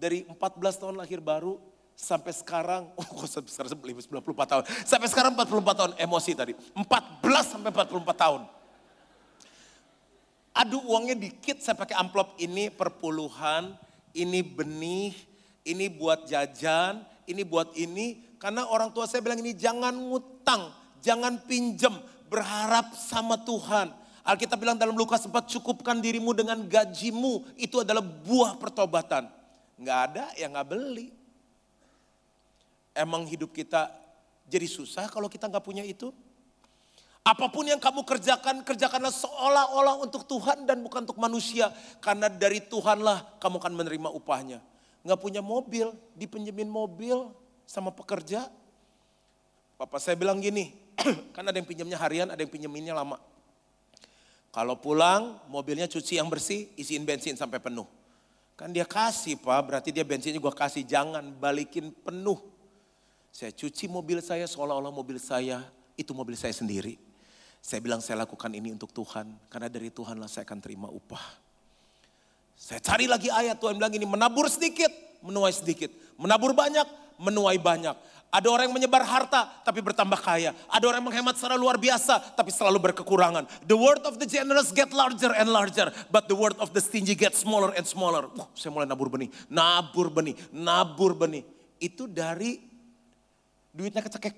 [0.00, 1.60] Dari 14 tahun lahir baru
[1.92, 4.64] sampai sekarang, oh kok sekarang 94 tahun.
[4.88, 6.52] Sampai sekarang 44 tahun emosi tadi.
[6.72, 8.42] 14 sampai 44 tahun.
[10.50, 13.76] Aduh uangnya dikit saya pakai amplop ini perpuluhan,
[14.16, 15.14] ini benih,
[15.62, 18.36] ini buat jajan, ini buat ini.
[18.40, 20.72] Karena orang tua saya bilang ini jangan ngutang,
[21.04, 21.92] jangan pinjem,
[22.26, 23.99] berharap sama Tuhan.
[24.30, 29.26] Alkitab bilang dalam Lukas 4 cukupkan dirimu dengan gajimu, itu adalah buah pertobatan.
[29.74, 31.10] Nggak ada yang nggak beli.
[32.94, 33.90] Emang hidup kita
[34.46, 36.14] jadi susah kalau kita nggak punya itu?
[37.26, 41.74] Apa pun yang kamu kerjakan, kerjakanlah seolah-olah untuk Tuhan dan bukan untuk manusia.
[41.98, 44.62] Karena dari Tuhanlah kamu akan menerima upahnya.
[45.02, 47.34] Nggak punya mobil, dipinjemin mobil,
[47.66, 48.46] sama pekerja.
[49.74, 50.70] Papa saya bilang gini,
[51.34, 53.29] kan ada yang pinjamnya harian, ada yang pinjeminnya lama.
[54.50, 57.86] Kalau pulang, mobilnya cuci yang bersih, isiin bensin sampai penuh.
[58.58, 62.36] Kan dia kasih pak, berarti dia bensinnya gue kasih, jangan balikin penuh.
[63.30, 65.62] Saya cuci mobil saya seolah-olah mobil saya,
[65.94, 66.98] itu mobil saya sendiri.
[67.62, 71.22] Saya bilang saya lakukan ini untuk Tuhan, karena dari Tuhanlah saya akan terima upah.
[72.58, 74.90] Saya cari lagi ayat Tuhan bilang ini, menabur sedikit,
[75.24, 75.88] menuai sedikit.
[76.20, 76.84] Menabur banyak,
[77.16, 77.96] menuai banyak.
[78.30, 80.54] Ada orang yang menyebar harta tapi bertambah kaya.
[80.70, 83.46] Ada orang yang menghemat secara luar biasa tapi selalu berkekurangan.
[83.66, 85.90] The word of the generous get larger and larger.
[86.14, 88.30] But the word of the stingy get smaller and smaller.
[88.38, 91.42] Uh, saya mulai nabur benih, nabur benih, nabur benih.
[91.80, 92.60] itu dari
[93.72, 94.36] duitnya kecekek,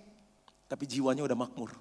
[0.71, 1.75] tapi jiwanya udah makmur.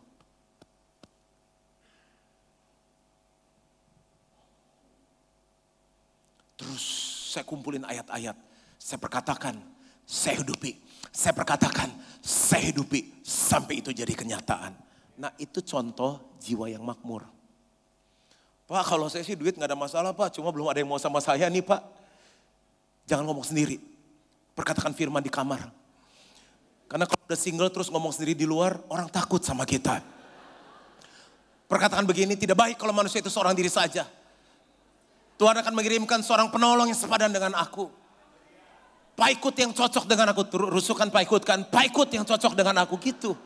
[6.58, 6.86] Terus
[7.34, 8.38] saya kumpulin ayat-ayat,
[8.78, 9.58] saya perkatakan,
[10.06, 10.78] saya hidupi,
[11.12, 11.92] saya perkatakan,
[12.24, 14.72] saya hidupi sampai itu jadi kenyataan.
[15.20, 17.28] Nah itu contoh jiwa yang makmur.
[18.72, 21.20] Pak kalau saya sih duit nggak ada masalah pak, cuma belum ada yang mau sama
[21.20, 21.84] saya nih pak.
[23.04, 23.76] Jangan ngomong sendiri,
[24.56, 25.68] perkatakan firman di kamar.
[26.88, 30.00] Karena kalau udah single terus ngomong sendiri di luar, orang takut sama kita.
[31.68, 34.08] Perkataan begini tidak baik kalau manusia itu seorang diri saja.
[35.36, 38.01] Tuhan akan mengirimkan seorang penolong yang sepadan dengan aku.
[39.22, 40.42] Paikut yang cocok dengan aku.
[40.50, 41.62] Rusukan paikut kan.
[41.70, 43.38] Paikut yang cocok dengan aku gitu.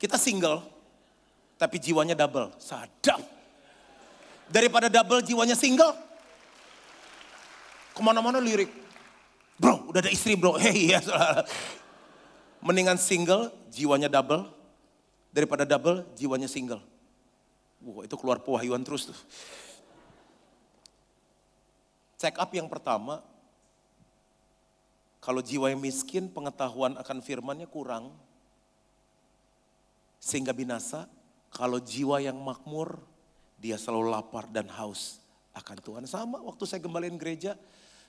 [0.00, 0.64] Kita single.
[1.60, 2.56] Tapi jiwanya double.
[2.56, 3.20] Sadap.
[4.48, 5.92] Daripada double jiwanya single.
[7.92, 8.72] Ke mana-mana lirik.
[9.60, 10.56] Bro udah ada istri bro.
[10.62, 11.04] Hei ya.
[12.64, 14.48] Mendingan single jiwanya double.
[15.28, 16.80] Daripada double jiwanya single.
[17.84, 19.18] Wah itu keluar pewahyuan terus tuh.
[22.16, 23.20] Check up yang pertama,
[25.20, 28.12] kalau jiwa yang miskin pengetahuan akan firmannya kurang,
[30.20, 31.06] sehingga binasa.
[31.52, 33.00] Kalau jiwa yang makmur,
[33.56, 35.22] dia selalu lapar dan haus
[35.56, 36.04] akan Tuhan.
[36.04, 37.56] Sama waktu saya gembalain gereja,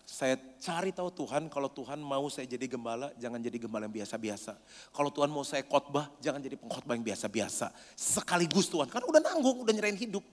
[0.04, 4.60] saya cari tahu Tuhan, kalau Tuhan mau saya jadi gembala, jangan jadi gembala yang biasa-biasa.
[4.92, 7.72] Kalau Tuhan mau saya khotbah, jangan jadi pengkhotbah yang biasa-biasa.
[7.96, 10.24] Sekaligus Tuhan, kan udah nanggung, udah nyerahin hidup.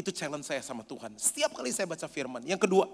[0.00, 1.12] Itu challenge saya sama Tuhan.
[1.20, 2.40] Setiap kali saya baca firman.
[2.48, 2.88] Yang kedua,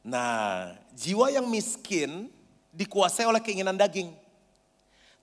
[0.00, 2.32] nah jiwa yang miskin
[2.72, 4.08] dikuasai oleh keinginan daging.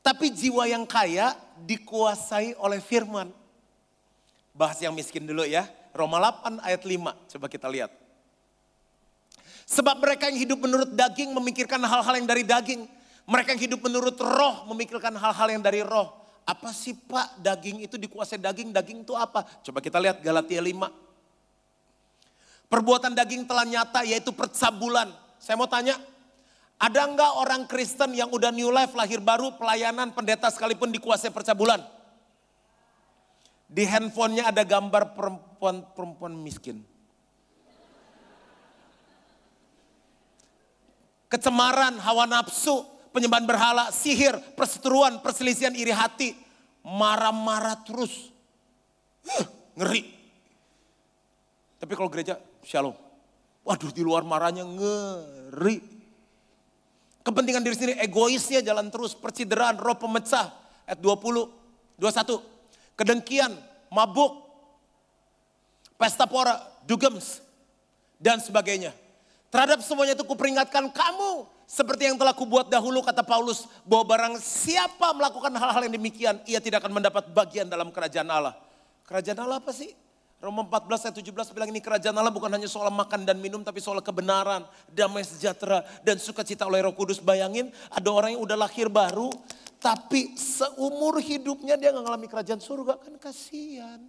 [0.05, 1.33] Tapi jiwa yang kaya
[1.65, 3.33] dikuasai oleh firman.
[4.53, 5.65] Bahas yang miskin dulu ya.
[5.97, 7.89] Roma 8 ayat 5, coba kita lihat.
[9.65, 12.85] Sebab mereka yang hidup menurut daging memikirkan hal-hal yang dari daging.
[13.25, 16.24] Mereka yang hidup menurut roh memikirkan hal-hal yang dari roh.
[16.45, 18.69] Apa sih Pak daging itu dikuasai daging?
[18.69, 19.41] Daging itu apa?
[19.65, 22.69] Coba kita lihat Galatia 5.
[22.69, 25.09] Perbuatan daging telah nyata yaitu percabulan.
[25.41, 25.97] Saya mau tanya,
[26.77, 31.81] ada enggak orang Kristen yang udah new life lahir baru pelayanan pendeta sekalipun dikuasai percabulan?
[33.65, 36.85] Di handphonenya ada gambar perempuan-perempuan miskin.
[41.35, 46.35] kecemaran, hawa nafsu, penyembahan berhala, sihir, perseteruan, perselisihan iri hati,
[46.83, 48.35] marah-marah terus.
[49.23, 49.47] Uh,
[49.79, 50.11] ngeri.
[51.79, 52.35] Tapi kalau gereja,
[52.67, 52.91] shalom.
[53.63, 55.79] Waduh di luar marahnya ngeri.
[57.23, 60.51] Kepentingan diri sendiri, egoisnya jalan terus, percideraan, roh pemecah.
[60.85, 61.49] Ayat 20,
[61.97, 62.99] 21.
[62.99, 63.55] Kedengkian,
[63.89, 64.45] mabuk,
[65.97, 67.41] pesta pora, dugems,
[68.19, 68.93] dan sebagainya.
[69.55, 71.47] Terhadap semuanya itu kuperingatkan kamu.
[71.63, 73.71] Seperti yang telah kubuat dahulu kata Paulus.
[73.87, 76.35] Bahwa barang siapa melakukan hal-hal yang demikian.
[76.43, 78.51] Ia tidak akan mendapat bagian dalam kerajaan Allah.
[79.07, 79.95] Kerajaan Allah apa sih?
[80.43, 83.79] Roma 14 ayat 17 bilang ini kerajaan Allah bukan hanya soal makan dan minum tapi
[83.79, 87.23] soal kebenaran, damai sejahtera dan sukacita oleh Roh Kudus.
[87.23, 89.31] Bayangin ada orang yang udah lahir baru
[89.79, 94.03] tapi seumur hidupnya dia nggak ngalami kerajaan surga kan kasihan.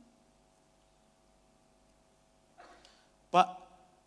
[3.30, 3.65] Pak,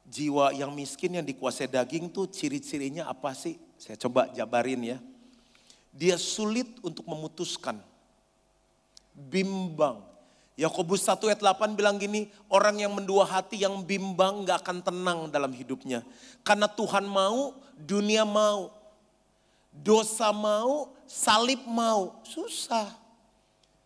[0.09, 3.61] jiwa yang miskin yang dikuasai daging tuh ciri-cirinya apa sih?
[3.77, 4.97] Saya coba jabarin ya.
[5.93, 7.77] Dia sulit untuk memutuskan.
[9.13, 10.01] Bimbang.
[10.59, 15.19] Yakobus 1 ayat 8 bilang gini, orang yang mendua hati yang bimbang gak akan tenang
[15.31, 16.03] dalam hidupnya.
[16.43, 18.67] Karena Tuhan mau, dunia mau.
[19.71, 22.19] Dosa mau, salib mau.
[22.27, 22.91] Susah.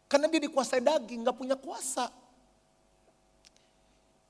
[0.10, 2.10] Karena dia dikuasai daging, gak punya kuasa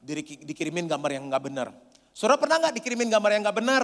[0.03, 1.67] dikirimin gambar yang nggak benar.
[2.13, 3.83] Saudara pernah nggak dikirimin gambar yang nggak benar?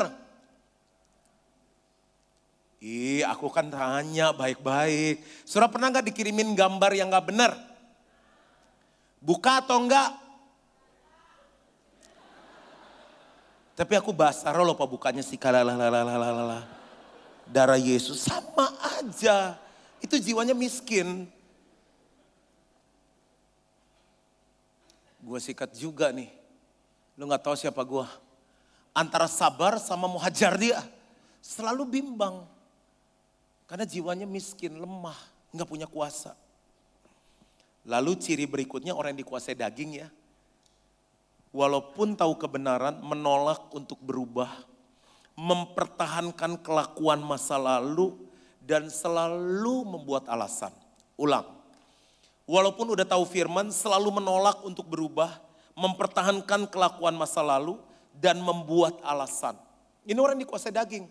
[2.79, 5.19] Ih, aku kan tanya baik-baik.
[5.43, 7.51] Saudara pernah nggak dikirimin gambar yang nggak benar?
[9.19, 10.15] Buka atau enggak?
[13.75, 16.63] Tapi aku basar loh pak bukanya sih kalalalalalalalala.
[17.49, 19.59] Darah Yesus sama aja.
[19.99, 21.27] Itu jiwanya miskin.
[25.19, 26.38] Gue sikat juga nih.
[27.19, 28.07] Lu gak tahu siapa gue.
[28.95, 30.79] Antara sabar sama mau hajar dia.
[31.43, 32.47] Selalu bimbang.
[33.67, 35.19] Karena jiwanya miskin, lemah,
[35.53, 36.33] nggak punya kuasa.
[37.85, 40.07] Lalu ciri berikutnya orang yang dikuasai daging ya.
[41.53, 44.49] Walaupun tahu kebenaran, menolak untuk berubah.
[45.37, 48.15] Mempertahankan kelakuan masa lalu
[48.63, 50.73] dan selalu membuat alasan.
[51.13, 51.59] Ulang
[52.49, 55.37] walaupun udah tahu firman, selalu menolak untuk berubah,
[55.79, 57.79] mempertahankan kelakuan masa lalu,
[58.19, 59.55] dan membuat alasan.
[60.03, 61.07] Ini orang dikuasai daging.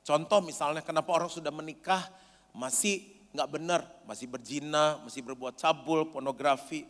[0.00, 2.08] Contoh misalnya kenapa orang sudah menikah
[2.56, 3.04] masih
[3.36, 6.88] nggak benar, masih berzina, masih berbuat cabul, pornografi.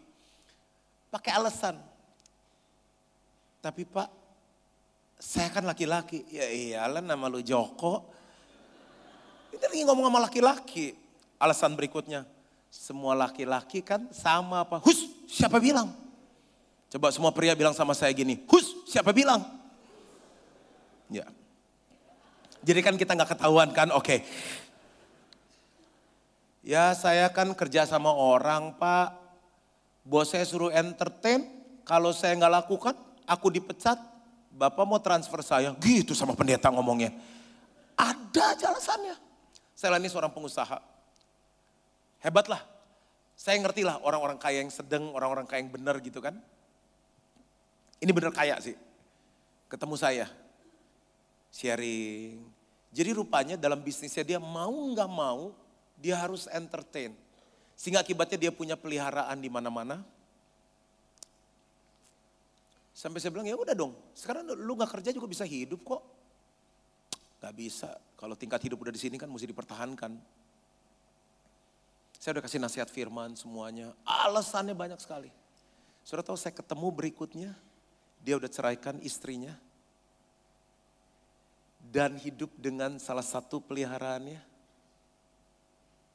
[1.11, 1.75] Pakai alasan.
[3.59, 4.07] Tapi pak,
[5.19, 6.23] saya kan laki-laki.
[6.31, 8.07] Ya iyalah nama lu Joko.
[9.51, 10.95] Ini lagi ngomong sama laki-laki.
[11.43, 12.23] Alasan berikutnya,
[12.71, 14.79] semua laki-laki kan sama apa?
[14.87, 16.08] Hus, siapa bilang?
[16.89, 19.45] Coba semua pria bilang sama saya gini, hus, siapa bilang?
[21.13, 21.29] Ya.
[22.65, 24.05] Jadi kan kita nggak ketahuan kan, oke.
[24.05, 24.19] Okay.
[26.65, 29.17] Ya saya kan kerja sama orang pak,
[30.05, 31.45] bos saya suruh entertain,
[31.85, 32.97] kalau saya nggak lakukan,
[33.29, 34.01] aku dipecat,
[34.53, 37.13] bapak mau transfer saya, gitu sama pendeta ngomongnya.
[37.97, 39.17] Ada jelasannya.
[39.77, 40.81] Saya ini seorang pengusaha,
[42.25, 42.65] hebatlah.
[43.39, 46.37] Saya ngerti lah orang-orang kaya yang sedang, orang-orang kaya yang benar gitu kan.
[47.99, 48.79] Ini benar kaya sih.
[49.69, 50.27] Ketemu saya,
[51.53, 52.41] sharing.
[52.89, 55.53] Jadi rupanya dalam bisnisnya dia mau nggak mau,
[55.99, 57.13] dia harus entertain.
[57.77, 60.03] Sehingga akibatnya dia punya peliharaan di mana-mana.
[62.97, 66.03] Sampai saya bilang ya udah dong, sekarang lu nggak kerja juga bisa hidup kok.
[67.39, 70.11] Gak bisa, kalau tingkat hidup udah di sini kan mesti dipertahankan.
[72.19, 75.31] Saya udah kasih nasihat firman semuanya, alasannya banyak sekali.
[76.03, 77.55] Sudah tahu saya ketemu berikutnya,
[78.29, 79.57] dia udah ceraikan istrinya,
[81.89, 84.37] dan hidup dengan salah satu peliharaannya.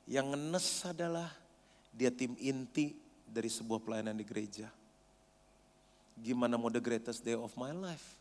[0.05, 1.33] Yang ngenes adalah
[1.89, 2.93] dia tim inti
[3.25, 4.69] dari sebuah pelayanan di gereja.
[6.13, 8.13] Gimana the greatest day of my life?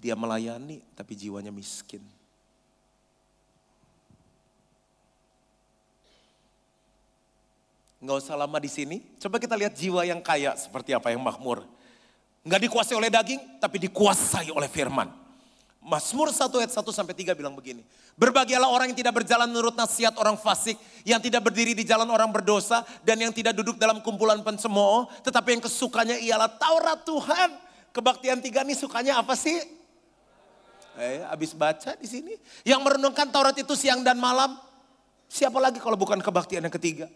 [0.00, 2.00] Dia melayani tapi jiwanya miskin.
[8.00, 9.04] Nggak usah lama di sini.
[9.20, 11.81] Coba kita lihat jiwa yang kaya seperti apa yang makmur.
[12.42, 15.22] Nggak dikuasai oleh daging, tapi dikuasai oleh firman.
[15.82, 17.82] Mazmur 1 ayat 1 sampai 3 bilang begini.
[18.14, 22.30] Berbahagialah orang yang tidak berjalan menurut nasihat orang fasik, yang tidak berdiri di jalan orang
[22.30, 27.50] berdosa, dan yang tidak duduk dalam kumpulan pencemooh, tetapi yang kesukanya ialah Taurat Tuhan.
[27.90, 29.58] Kebaktian tiga ini sukanya apa sih?
[30.98, 32.34] Eh, habis baca di sini.
[32.62, 34.54] Yang merenungkan Taurat itu siang dan malam.
[35.26, 37.10] Siapa lagi kalau bukan kebaktian yang ketiga?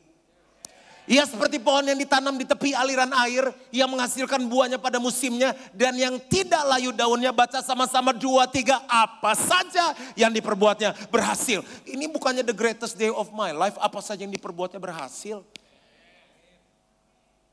[1.06, 5.94] Ia seperti pohon yang ditanam di tepi aliran air yang menghasilkan buahnya pada musimnya dan
[5.94, 11.62] yang tidak layu daunnya baca sama-sama dua tiga apa saja yang diperbuatnya berhasil.
[11.86, 15.46] Ini bukannya the greatest day of my life apa saja yang diperbuatnya berhasil.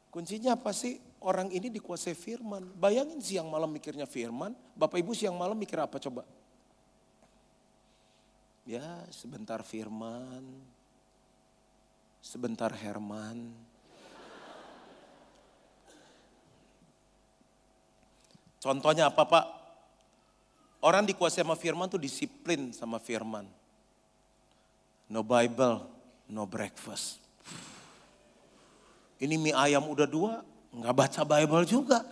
[0.10, 0.98] Kuncinya apa sih?
[1.22, 2.74] Orang ini dikuasai firman.
[2.78, 6.26] Bayangin siang malam mikirnya firman, Bapak Ibu siang malam mikir apa coba?
[8.66, 10.42] Ya sebentar firman,
[12.24, 13.52] Sebentar Herman.
[18.64, 19.46] Contohnya apa Pak?
[20.80, 23.44] Orang dikuasai sama firman tuh disiplin sama firman.
[25.12, 25.84] No Bible,
[26.32, 27.20] no breakfast.
[29.20, 32.08] Ini mie ayam udah dua, nggak baca Bible juga.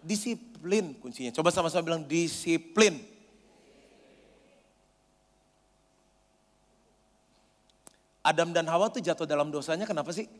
[0.00, 1.36] Disiplin kuncinya.
[1.36, 3.11] Coba sama-sama bilang disiplin.
[8.22, 10.30] Adam dan Hawa tuh jatuh dalam dosanya kenapa sih?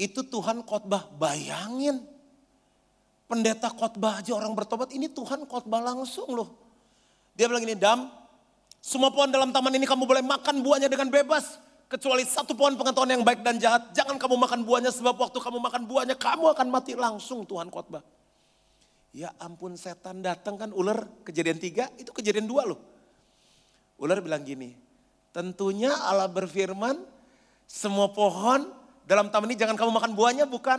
[0.00, 2.00] Itu Tuhan khotbah, bayangin.
[3.28, 6.48] Pendeta khotbah aja orang bertobat, ini Tuhan khotbah langsung loh.
[7.36, 8.08] Dia bilang ini, Dam,
[8.82, 11.60] semua pohon dalam taman ini kamu boleh makan buahnya dengan bebas.
[11.86, 13.92] Kecuali satu pohon pengetahuan yang baik dan jahat.
[13.94, 18.02] Jangan kamu makan buahnya sebab waktu kamu makan buahnya kamu akan mati langsung Tuhan khotbah.
[19.12, 22.80] Ya ampun setan datang kan ular kejadian tiga itu kejadian dua loh.
[24.00, 24.72] Ular bilang gini,
[25.32, 27.00] Tentunya Allah berfirman,
[27.64, 28.68] semua pohon
[29.08, 30.78] dalam taman ini jangan kamu makan buahnya, bukan?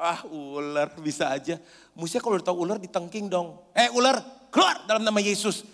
[0.00, 1.60] Ah ular bisa aja.
[1.92, 3.60] Musia kalau tahu ular ditengking dong.
[3.76, 4.16] Eh ular
[4.48, 5.68] keluar dalam nama Yesus.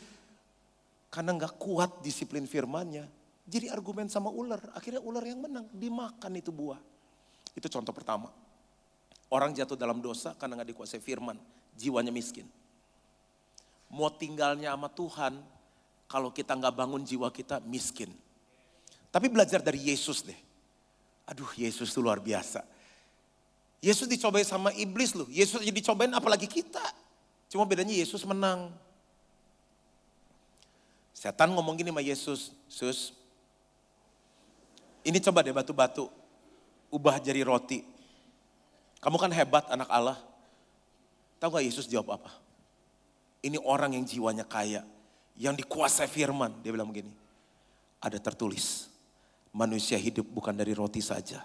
[1.14, 3.06] Karena nggak kuat disiplin firmannya.
[3.46, 4.58] Jadi argumen sama ular.
[4.74, 5.70] Akhirnya ular yang menang.
[5.70, 6.82] Dimakan itu buah.
[7.54, 8.34] Itu contoh pertama.
[9.30, 11.38] Orang jatuh dalam dosa karena nggak dikuasai firman.
[11.78, 12.50] Jiwanya miskin.
[13.86, 15.38] Mau tinggalnya sama Tuhan
[16.06, 18.14] kalau kita nggak bangun jiwa kita miskin.
[19.10, 20.38] Tapi belajar dari Yesus deh.
[21.26, 22.62] Aduh Yesus itu luar biasa.
[23.82, 25.26] Yesus dicobain sama iblis loh.
[25.30, 26.82] Yesus jadi dicobain apalagi kita.
[27.50, 28.70] Cuma bedanya Yesus menang.
[31.14, 32.54] Setan ngomong gini sama Yesus.
[32.70, 33.14] Sus,
[35.06, 36.10] ini coba deh batu-batu.
[36.90, 37.82] Ubah jadi roti.
[39.02, 40.18] Kamu kan hebat anak Allah.
[41.38, 42.30] Tahu gak Yesus jawab apa?
[43.44, 44.82] Ini orang yang jiwanya kaya
[45.36, 46.52] yang dikuasai firman.
[46.64, 47.12] Dia bilang begini,
[48.00, 48.88] ada tertulis,
[49.52, 51.44] manusia hidup bukan dari roti saja.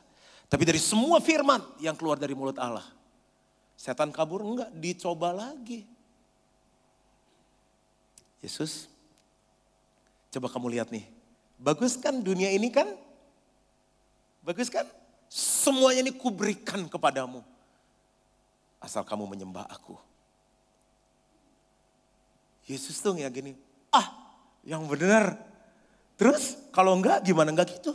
[0.51, 2.83] Tapi dari semua firman yang keluar dari mulut Allah.
[3.79, 5.87] Setan kabur enggak, dicoba lagi.
[8.43, 8.91] Yesus,
[10.33, 11.07] coba kamu lihat nih.
[11.61, 12.89] Bagus kan dunia ini kan?
[14.41, 14.89] Bagus kan?
[15.31, 17.45] Semuanya ini kuberikan kepadamu.
[18.81, 19.95] Asal kamu menyembah aku.
[22.65, 23.53] Yesus tuh ya gini,
[23.93, 24.07] ah
[24.65, 25.37] yang benar.
[26.15, 27.93] Terus kalau enggak gimana enggak gitu?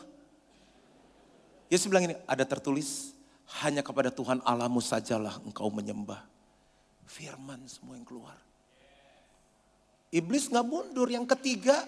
[1.66, 3.14] Yesus bilang ini, ada tertulis,
[3.62, 6.22] hanya kepada Tuhan Allahmu sajalah engkau menyembah.
[7.06, 8.34] Firman semua yang keluar.
[10.14, 11.10] Iblis nggak mundur.
[11.10, 11.86] Yang ketiga,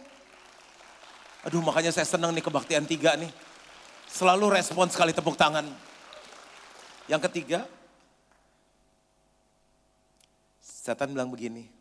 [1.46, 3.30] aduh makanya saya senang nih kebaktian tiga nih.
[4.10, 5.66] Selalu respon sekali tepuk tangan.
[7.06, 7.66] Yang ketiga,
[10.58, 11.77] setan bilang begini.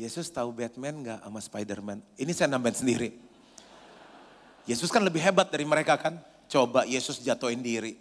[0.00, 1.98] Yesus tahu Batman nggak sama Spiderman?
[2.16, 3.12] Ini saya nambahin sendiri.
[4.64, 6.16] Yesus kan lebih hebat dari mereka kan?
[6.48, 8.00] Coba Yesus jatuhin diri.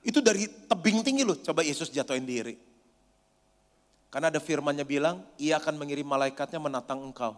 [0.00, 2.56] Itu dari tebing tinggi loh, coba Yesus jatuhin diri.
[4.08, 7.36] Karena ada firmannya bilang, ia akan mengirim malaikatnya menatang engkau.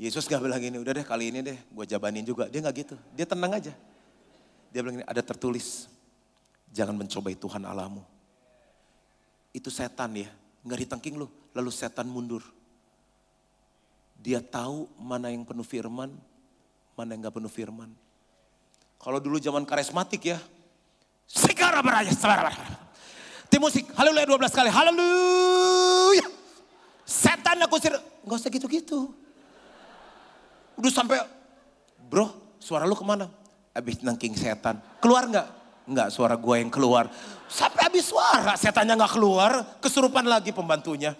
[0.00, 2.48] Yesus gak bilang gini, udah deh kali ini deh gue jabanin juga.
[2.48, 3.72] Dia gak gitu, dia tenang aja.
[4.72, 5.92] Dia bilang ini ada tertulis,
[6.72, 8.00] jangan mencobai Tuhan Allahmu.
[9.52, 10.28] Itu setan ya,
[10.66, 12.42] gak ditengking lu, lalu setan mundur.
[14.18, 16.10] Dia tahu mana yang penuh firman,
[16.98, 17.90] mana yang gak penuh firman.
[18.98, 20.38] Kalau dulu zaman karismatik ya,
[21.30, 22.10] sekarang beraya,
[23.46, 26.26] Tim musik, haleluya 12 kali, haleluya.
[27.06, 27.94] Setan aku sir,
[28.26, 29.14] nggak usah gitu-gitu.
[30.74, 31.22] Udah sampai,
[32.10, 33.30] bro suara lu ke mana?
[33.70, 34.82] Habis nangking setan.
[34.98, 35.46] Keluar nggak?
[35.86, 37.06] Nggak, suara gue yang keluar.
[37.46, 41.14] Sampai habis suara, setannya nggak keluar, kesurupan lagi pembantunya.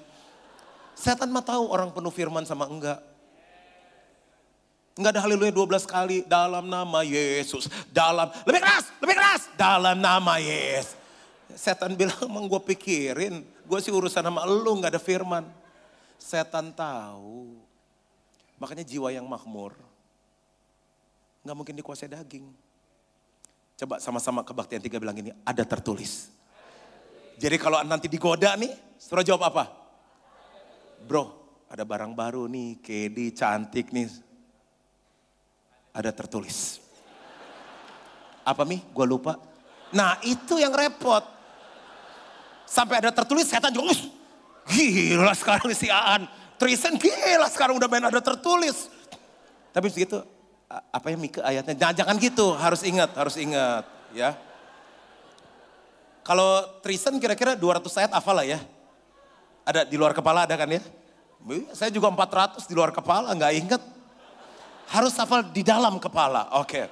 [0.98, 2.98] Setan mah tahu orang penuh firman sama enggak.
[4.98, 7.70] Enggak ada haleluya 12 kali dalam nama Yesus.
[7.94, 9.42] Dalam, lebih keras, lebih keras.
[9.54, 10.98] Dalam nama Yesus.
[11.54, 15.46] Setan bilang, emang gue pikirin, gue sih urusan sama lu gak ada firman.
[16.18, 17.54] Setan tahu.
[18.58, 19.76] Makanya jiwa yang makmur,
[21.44, 22.65] gak mungkin dikuasai daging.
[23.76, 26.32] Coba sama-sama kebaktian tiga bilang ini, ada tertulis.
[27.36, 29.64] Jadi kalau nanti digoda nih, suruh jawab apa?
[31.04, 31.24] Bro,
[31.68, 34.08] ada barang baru nih, Kedi cantik nih.
[35.92, 36.80] Ada tertulis.
[38.48, 38.80] Apa mi?
[38.80, 39.36] Gue lupa.
[39.92, 41.24] Nah itu yang repot.
[42.66, 43.94] Sampai ada tertulis setan juga,
[44.66, 46.26] gila sekarang si Aan.
[46.58, 48.90] Trisen gila sekarang udah main ada tertulis.
[49.70, 50.24] Tapi begitu,
[50.68, 51.74] apa ya Mika ayatnya?
[51.78, 54.34] Jangan, jangan gitu, harus ingat, harus ingat ya.
[56.26, 58.58] Kalau Trisen kira-kira 200 ayat apa lah ya?
[59.62, 60.82] Ada di luar kepala ada kan ya?
[61.70, 63.82] Saya juga 400 di luar kepala, nggak ingat.
[64.90, 66.90] Harus hafal di dalam kepala, oke.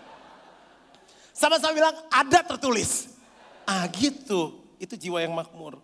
[1.35, 3.11] Sama-sama bilang ada tertulis.
[3.67, 4.63] Ah gitu.
[4.79, 5.83] Itu jiwa yang makmur.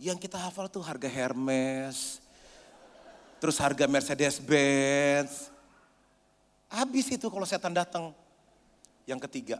[0.00, 2.22] Yang kita hafal tuh harga Hermes,
[3.42, 5.57] terus harga Mercedes-Benz.
[6.68, 8.12] Habis itu kalau setan datang.
[9.08, 9.56] Yang ketiga,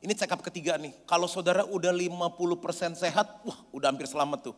[0.00, 0.94] ini check up ketiga nih.
[1.04, 4.56] Kalau saudara udah 50% sehat, wah udah hampir selamat tuh.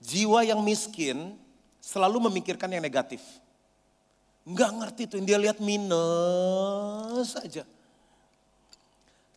[0.00, 1.36] Jiwa yang miskin
[1.78, 3.22] selalu memikirkan yang negatif.
[4.48, 7.62] Nggak ngerti tuh, dia lihat minus aja.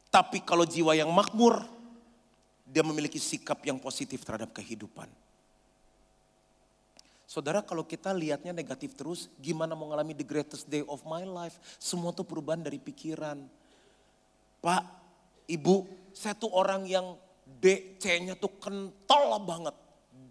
[0.08, 1.62] Tapi kalau jiwa yang makmur,
[2.66, 5.08] dia memiliki sikap yang positif terhadap kehidupan.
[7.28, 11.60] Saudara kalau kita lihatnya negatif terus, gimana mau mengalami the greatest day of my life?
[11.76, 13.44] Semua tuh perubahan dari pikiran.
[14.64, 14.84] Pak,
[15.52, 15.84] ibu,
[16.16, 17.20] saya tuh orang yang
[17.60, 19.76] DC-nya tuh kental banget.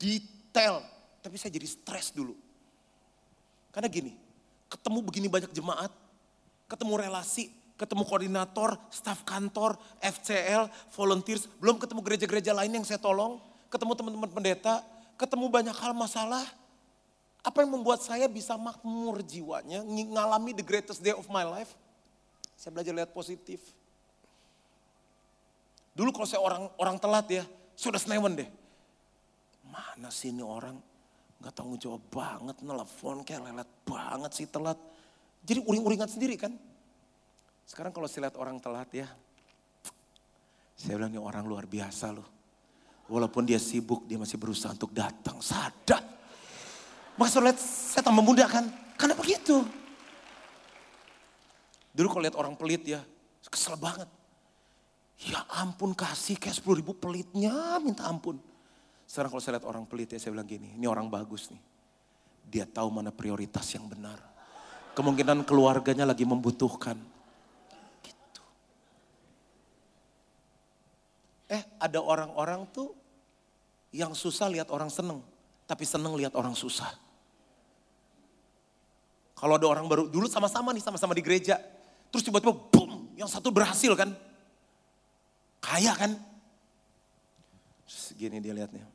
[0.01, 0.81] Detail.
[1.21, 2.33] Tapi saya jadi stres dulu.
[3.77, 4.17] Karena gini,
[4.73, 5.93] ketemu begini banyak jemaat,
[6.65, 13.37] ketemu relasi, ketemu koordinator, staf kantor, FCL, volunteers, belum ketemu gereja-gereja lain yang saya tolong,
[13.69, 14.81] ketemu teman-teman pendeta,
[15.21, 16.49] ketemu banyak hal masalah.
[17.47, 21.79] Apa yang membuat saya bisa makmur jiwanya, ngalami the greatest day of my life?
[22.59, 23.63] Saya belajar lihat positif.
[25.95, 27.45] Dulu kalau saya orang orang telat ya,
[27.79, 28.51] sudah senewan deh.
[29.71, 30.75] Mana sih ini orang
[31.39, 34.77] nggak tanggung jawab banget, nelfon kayak lelet banget sih telat.
[35.47, 36.51] Jadi uring-uringan sendiri kan.
[37.63, 39.07] Sekarang kalau saya lihat orang telat ya,
[40.75, 42.27] saya bilang ini orang luar biasa loh.
[43.07, 45.39] Walaupun dia sibuk, dia masih berusaha untuk datang.
[45.39, 46.03] Sadar.
[47.17, 48.69] Maka saudara lihat saya tambah muda kan.
[48.97, 49.65] Karena begitu.
[51.97, 53.01] Dulu kalau lihat orang pelit ya,
[53.49, 54.09] kesel banget.
[55.25, 58.37] Ya ampun kasih kayak 10 ribu pelitnya minta ampun.
[59.09, 61.63] Sekarang kalau saya lihat orang pelit ya saya bilang gini, ini orang bagus nih.
[62.47, 64.21] Dia tahu mana prioritas yang benar.
[64.93, 67.01] Kemungkinan keluarganya lagi membutuhkan.
[68.05, 68.43] Gitu.
[71.49, 72.93] Eh ada orang-orang tuh
[73.89, 75.25] yang susah lihat orang seneng.
[75.65, 77.06] Tapi seneng lihat orang susah.
[79.37, 81.61] Kalau ada orang baru, dulu sama-sama nih, sama-sama di gereja.
[82.09, 84.17] Terus tiba-tiba boom, yang satu berhasil kan.
[85.61, 86.17] Kaya kan.
[87.85, 88.89] Terus gini dia lihatnya.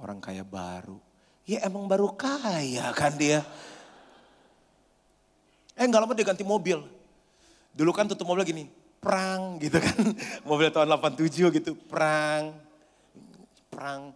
[0.00, 0.96] Orang kaya baru.
[1.44, 3.44] Ya emang baru kaya kan dia.
[5.76, 6.80] Eh nggak lama dia ganti mobil.
[7.76, 8.64] Dulu kan tutup mobil gini,
[8.98, 9.94] prang gitu kan.
[10.48, 12.50] Mobil tahun 87 gitu, prang.
[13.70, 14.10] Prang.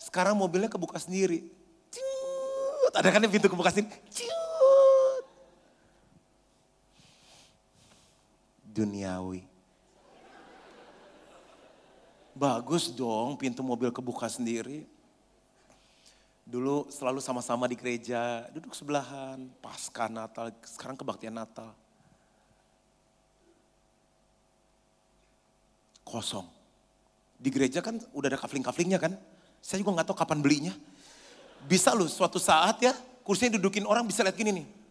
[0.00, 1.44] Sekarang mobilnya kebuka sendiri.
[1.92, 3.92] Ciut, ada kan pintu kebuka sendiri.
[4.08, 4.43] Ciut.
[8.74, 9.46] Duniawi.
[12.34, 14.90] Bagus dong pintu mobil kebuka sendiri.
[16.42, 21.72] Dulu selalu sama-sama di gereja, duduk sebelahan, pasca Natal, sekarang kebaktian Natal.
[26.02, 26.44] Kosong.
[27.40, 29.16] Di gereja kan udah ada kafling-kaflingnya kan.
[29.64, 30.74] Saya juga nggak tahu kapan belinya.
[31.64, 32.92] Bisa loh suatu saat ya,
[33.24, 34.83] kursinya dudukin orang bisa lihat gini nih.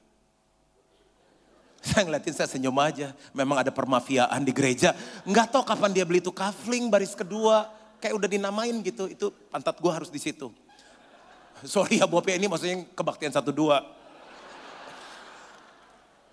[1.84, 3.12] Saya ngeliatin saya senyum aja.
[3.36, 4.96] Memang ada permafiaan di gereja.
[5.28, 7.68] Nggak tahu kapan dia beli itu kafling baris kedua.
[8.00, 9.12] Kayak udah dinamain gitu.
[9.12, 10.48] Itu pantat gue harus di situ.
[11.64, 13.84] Sorry ya Bope ini maksudnya kebaktian satu dua.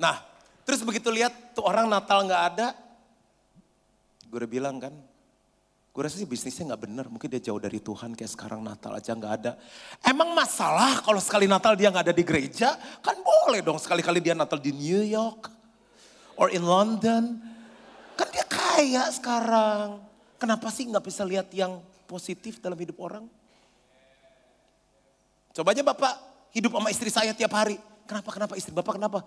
[0.00, 0.16] Nah,
[0.64, 2.72] terus begitu lihat tuh orang Natal nggak ada,
[4.24, 4.96] gue udah bilang kan,
[5.90, 9.10] gue rasa sih bisnisnya nggak bener, mungkin dia jauh dari Tuhan kayak sekarang Natal aja
[9.10, 9.52] nggak ada.
[10.06, 14.38] Emang masalah kalau sekali Natal dia nggak ada di gereja, kan boleh dong sekali-kali dia
[14.38, 15.50] Natal di New York
[16.38, 17.42] or in London,
[18.14, 19.98] kan dia kaya sekarang.
[20.38, 23.26] Kenapa sih nggak bisa lihat yang positif dalam hidup orang?
[25.50, 26.14] Coba aja Bapak
[26.54, 27.82] hidup sama istri saya tiap hari.
[28.06, 29.26] Kenapa, kenapa istri Bapak kenapa?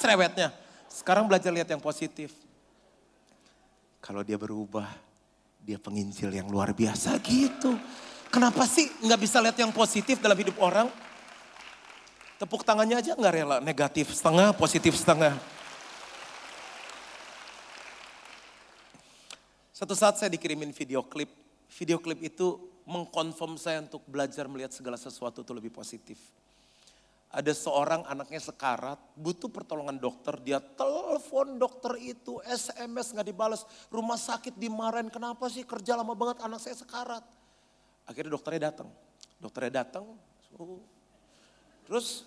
[0.00, 0.69] Cerewetnya.
[1.00, 2.28] Sekarang belajar lihat yang positif.
[4.04, 4.84] Kalau dia berubah,
[5.64, 7.72] dia penginjil yang luar biasa gitu.
[8.28, 10.92] Kenapa sih nggak bisa lihat yang positif dalam hidup orang?
[12.36, 15.40] Tepuk tangannya aja nggak rela, negatif setengah, positif setengah.
[19.72, 21.32] Satu saat saya dikirimin video klip.
[21.80, 26.20] Video klip itu mengkonfirm saya untuk belajar melihat segala sesuatu itu lebih positif.
[27.30, 34.18] Ada seorang anaknya sekarat, butuh pertolongan dokter, dia telepon dokter itu, SMS nggak dibalas, rumah
[34.18, 37.22] sakit dimarahin, kenapa sih kerja lama banget anak saya sekarat.
[38.02, 38.90] Akhirnya dokternya datang,
[39.38, 40.10] dokternya datang,
[41.86, 42.26] terus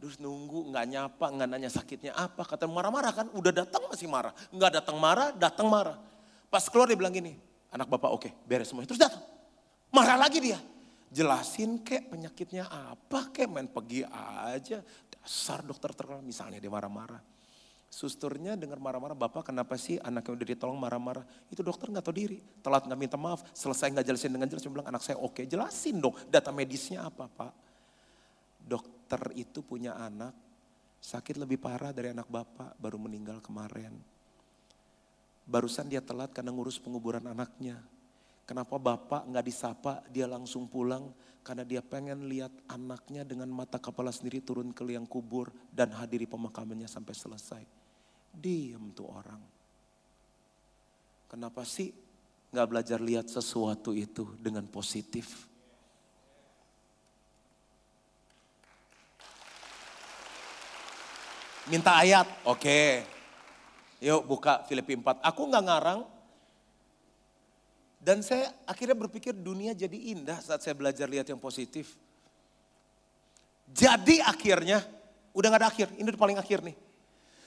[0.00, 2.40] terus nunggu nggak nyapa nggak nanya sakitnya apa.
[2.48, 4.32] Kata marah-marah kan udah datang masih marah.
[4.48, 6.00] Nggak datang marah datang marah.
[6.48, 7.36] Pas keluar dia bilang gini,
[7.68, 8.88] anak bapak oke okay, beres semuanya.
[8.88, 9.20] Terus datang,
[9.92, 10.56] marah lagi dia.
[11.10, 14.02] Jelasin kek penyakitnya apa kek main pergi
[14.50, 14.82] aja.
[15.10, 17.22] Dasar dokter terkenal misalnya dia marah-marah.
[17.86, 21.22] Susternya dengar marah-marah, bapak kenapa sih anaknya udah ditolong marah-marah.
[21.48, 24.62] Itu dokter nggak tahu diri, telat nggak minta maaf, selesai nggak jelasin dengan jelas.
[24.66, 27.52] Dia bilang anak saya oke, jelasin dong data medisnya apa pak.
[28.58, 30.34] Dokter itu punya anak,
[30.98, 33.94] sakit lebih parah dari anak bapak, baru meninggal kemarin
[35.46, 37.78] Barusan dia telat karena ngurus penguburan anaknya.
[38.46, 41.10] Kenapa bapak nggak disapa, dia langsung pulang
[41.42, 46.30] karena dia pengen lihat anaknya dengan mata kepala sendiri turun ke liang kubur dan hadiri
[46.30, 47.62] pemakamannya sampai selesai.
[48.30, 49.42] Diam tuh orang.
[51.26, 51.90] Kenapa sih
[52.54, 55.50] nggak belajar lihat sesuatu itu dengan positif?
[61.66, 63.02] Minta ayat, oke.
[63.98, 65.18] Yuk buka Filipi 4.
[65.18, 66.00] Aku nggak ngarang.
[68.06, 71.98] Dan saya akhirnya berpikir dunia jadi indah saat saya belajar lihat yang positif.
[73.66, 74.78] Jadi akhirnya,
[75.34, 76.78] udah gak ada akhir, ini udah paling akhir nih.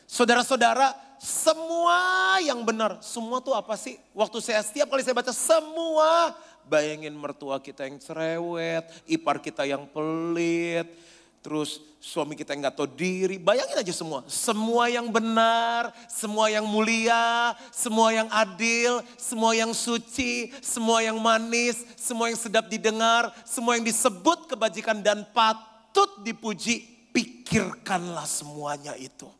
[0.03, 1.95] Saudara-saudara, semua
[2.43, 3.95] yang benar, semua tuh apa sih?
[4.11, 6.35] Waktu saya setiap kali saya baca semua,
[6.67, 10.91] bayangin mertua kita yang cerewet, ipar kita yang pelit,
[11.39, 14.27] Terus suami kita yang gak tahu diri, bayangin aja semua.
[14.27, 21.83] Semua yang benar, semua yang mulia, semua yang adil, semua yang suci, semua yang manis,
[21.95, 26.83] semua yang sedap didengar, semua yang disebut kebajikan dan patut dipuji.
[27.15, 29.31] Pikirkanlah semuanya itu.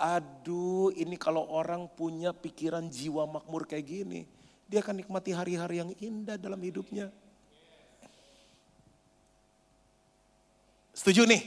[0.00, 4.26] Aduh ini kalau orang punya pikiran jiwa makmur kayak gini,
[4.66, 7.12] dia akan nikmati hari-hari yang indah dalam hidupnya.
[10.92, 11.42] Setuju nih?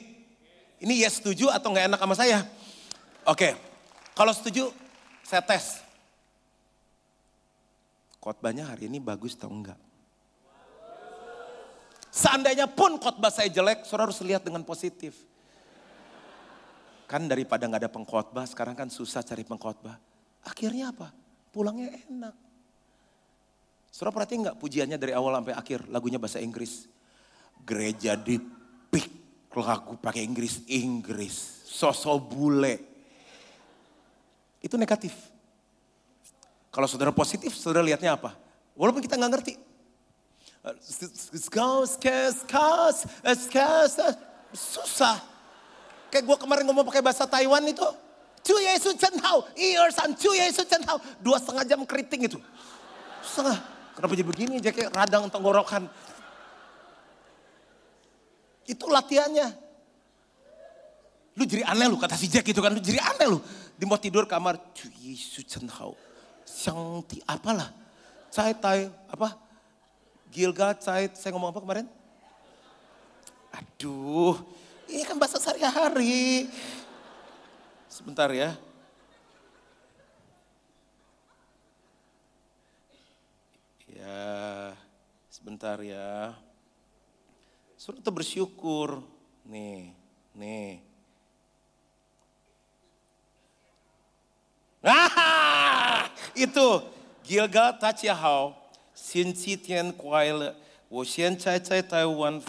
[0.82, 2.40] Ini ya setuju atau nggak enak sama saya?
[3.26, 3.58] Oke,
[4.14, 4.70] kalau setuju
[5.26, 5.82] saya tes.
[8.22, 9.78] Khotbahnya hari ini bagus atau enggak?
[12.10, 15.20] Seandainya pun khotbah saya jelek, saudara harus lihat dengan positif.
[17.06, 20.00] Kan daripada nggak ada pengkhotbah, sekarang kan susah cari pengkhotbah.
[20.48, 21.14] Akhirnya apa?
[21.52, 22.34] Pulangnya enak.
[23.92, 26.88] Saudara perhatiin nggak pujiannya dari awal sampai akhir lagunya bahasa Inggris.
[27.68, 28.40] Gereja di
[29.56, 32.76] pick lagu pakai Inggris Inggris, sosok bule.
[34.60, 35.16] Itu negatif.
[36.68, 38.36] Kalau saudara positif, saudara lihatnya apa?
[38.76, 39.54] Walaupun kita nggak ngerti.
[44.52, 45.24] Susah.
[46.12, 47.88] Kayak gue kemarin ngomong pakai bahasa Taiwan itu.
[48.46, 49.48] Cu Yesu Chen Hao,
[49.96, 51.00] San Cu Yesu Chen Hao.
[51.24, 52.38] Dua setengah jam keriting itu.
[53.24, 53.58] Setengah.
[53.96, 55.88] Kenapa jadi begini kayak radang tenggorokan.
[58.66, 59.54] Itu latihannya.
[61.38, 62.74] Lu jadi aneh lu kata si Jack gitu kan.
[62.74, 63.40] Lu jadi aneh lu.
[63.78, 64.58] Di mau tidur kamar.
[64.74, 65.94] Cu Yesu Chen Hao.
[66.46, 67.70] Xiang ti apalah.
[68.34, 69.38] Cai tai apa?
[70.32, 71.12] Gilga cai.
[71.14, 71.86] Saya ngomong apa kemarin?
[73.54, 74.40] Aduh.
[74.90, 76.50] Ini kan bahasa sehari-hari.
[77.92, 78.56] Sebentar ya.
[83.96, 84.76] Ya,
[85.32, 86.36] sebentar ya.
[87.85, 89.03] Suruh kita bersyukur.
[89.49, 89.93] Nih,
[90.37, 90.81] nih.
[94.83, 96.83] Ah, itu
[97.25, 98.57] Gilgal Tachihao,
[98.97, 100.57] Xin Qi Tian Kuai Le,
[100.89, 102.41] 我现在在台湾。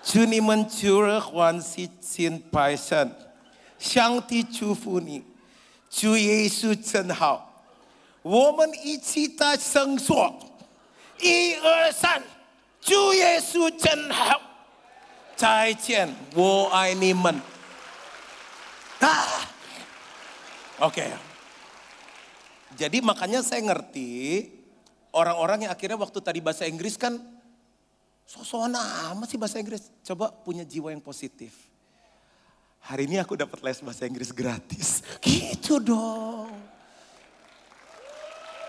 [0.00, 3.12] 祝你们主日欢喜千百胜，
[3.78, 5.22] 上帝祝福你，
[5.90, 7.64] 主耶稣真好，
[8.22, 10.32] 我们一起大声说：
[11.20, 12.22] 一二三，
[12.82, 14.40] 主耶稣真好，
[15.36, 17.40] 再见，我爱你们。
[18.98, 19.46] Ah,
[20.82, 20.98] oke.
[20.98, 21.10] Okay.
[22.74, 24.46] Jadi makanya saya ngerti
[25.14, 27.18] orang-orang yang akhirnya waktu tadi bahasa Inggris kan
[28.28, 29.88] Sosokan amat sih bahasa Inggris.
[30.04, 31.56] Coba punya jiwa yang positif.
[32.84, 35.00] Hari ini aku dapat les bahasa Inggris gratis.
[35.24, 36.52] Gitu dong.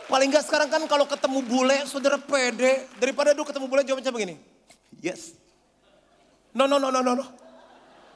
[0.05, 2.85] Paling enggak sekarang kan kalau ketemu bule, saudara pede.
[3.01, 4.37] Daripada dulu ketemu bule jawabnya begini.
[5.01, 5.33] Yes.
[6.53, 7.25] No, no, no, no, no, no.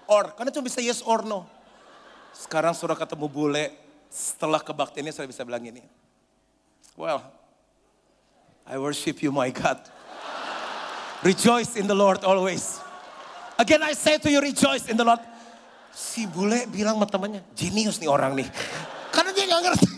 [0.09, 1.49] Or, karena cuma bisa yes or no.
[2.37, 3.73] Sekarang saudara ketemu bule,
[4.09, 5.85] setelah kebaktiannya saya bisa bilang ini.
[6.97, 7.25] Well,
[8.69, 9.81] I worship you my God.
[11.25, 12.79] Rejoice in the Lord always.
[13.59, 15.21] Again I say to you rejoice in the Lord.
[15.91, 18.47] Si bule bilang sama temannya, jenius nih orang nih.
[19.11, 19.98] Karena dia gak ngerti.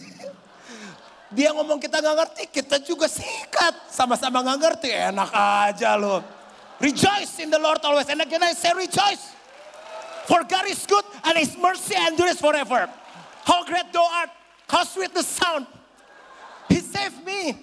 [1.31, 3.87] Dia ngomong kita gak ngerti, kita juga sikat.
[3.87, 6.19] Sama-sama gak ngerti, enak aja loh.
[6.83, 8.11] Rejoice in the Lord always.
[8.11, 9.39] And again I say rejoice.
[10.27, 12.91] For God is good and his mercy endures forever.
[13.47, 14.33] How great thou art.
[14.67, 15.67] How sweet the sound.
[16.67, 17.55] He saved me.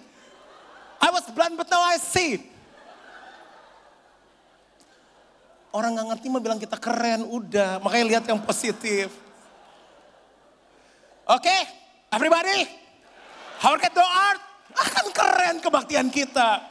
[1.01, 2.39] I was blind but now I see.
[5.75, 7.83] Orang nggak ngerti mah bilang kita keren, udah.
[7.83, 9.11] Makanya lihat yang positif.
[11.27, 11.59] Oke, okay,
[12.07, 12.86] everybody.
[13.57, 14.41] How get the art?
[14.77, 16.61] Akan keren kebaktian kita.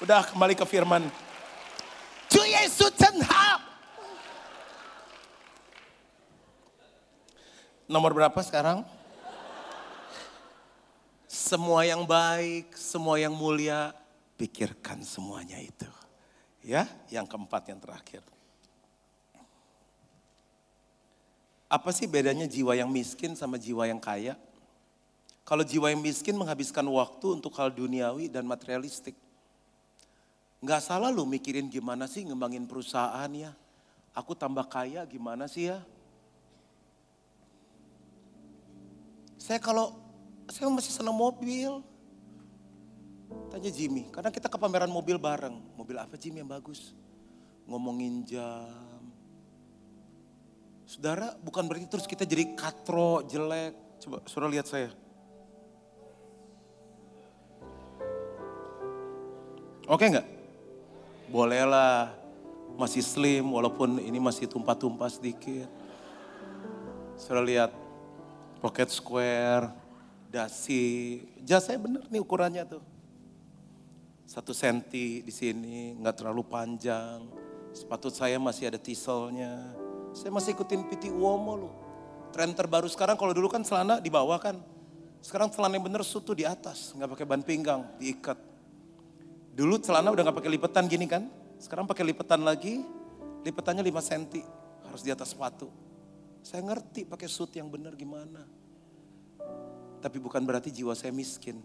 [0.00, 1.06] Udah kembali ke firman.
[2.32, 2.96] Cu Yesus
[7.92, 8.88] Nomor berapa sekarang?
[11.28, 13.92] Semua yang baik, semua yang mulia,
[14.40, 15.84] pikirkan semuanya itu.
[16.64, 18.24] Ya, yang keempat yang terakhir.
[21.68, 24.40] Apa sih bedanya jiwa yang miskin sama jiwa yang kaya?
[25.42, 29.18] Kalau jiwa yang miskin menghabiskan waktu untuk hal duniawi dan materialistik.
[30.62, 33.50] Nggak salah lu mikirin gimana sih ngembangin perusahaan ya.
[34.14, 35.82] Aku tambah kaya gimana sih ya.
[39.42, 39.98] Saya kalau,
[40.46, 41.82] saya masih senang mobil.
[43.50, 45.58] Tanya Jimmy, karena kita ke pameran mobil bareng.
[45.74, 46.94] Mobil apa Jimmy yang bagus?
[47.66, 49.02] Ngomongin jam.
[50.86, 53.74] Saudara, bukan berarti terus kita jadi katro, jelek.
[53.98, 55.01] Coba saudara lihat saya.
[59.88, 60.26] Oke nggak?
[61.30, 62.12] Boleh lah.
[62.72, 65.68] Masih slim walaupun ini masih tumpah-tumpah sedikit.
[67.20, 67.70] Saudara lihat
[68.64, 69.68] pocket square,
[70.32, 71.20] dasi.
[71.44, 72.82] Jas saya bener nih ukurannya tuh
[74.32, 77.20] satu senti di sini, nggak terlalu panjang.
[77.76, 79.76] Sepatu saya masih ada tiselnya.
[80.16, 81.74] Saya masih ikutin PT Uomo loh.
[82.32, 84.56] Tren terbaru sekarang kalau dulu kan celana di bawah kan.
[85.20, 88.40] Sekarang celana yang bener sutu di atas, nggak pakai ban pinggang, diikat.
[89.52, 91.28] Dulu celana udah nggak pakai lipetan gini kan.
[91.60, 92.80] Sekarang pakai lipetan lagi,
[93.44, 94.40] lipetannya 5 senti,
[94.88, 95.68] harus di atas sepatu.
[96.40, 98.42] Saya ngerti pakai suit yang benar gimana.
[100.02, 101.62] Tapi bukan berarti jiwa saya miskin.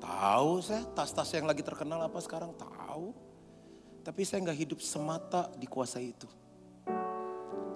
[0.00, 3.12] Tahu saya tas-tas yang lagi terkenal apa sekarang tahu.
[4.02, 6.26] Tapi saya nggak hidup semata dikuasai itu.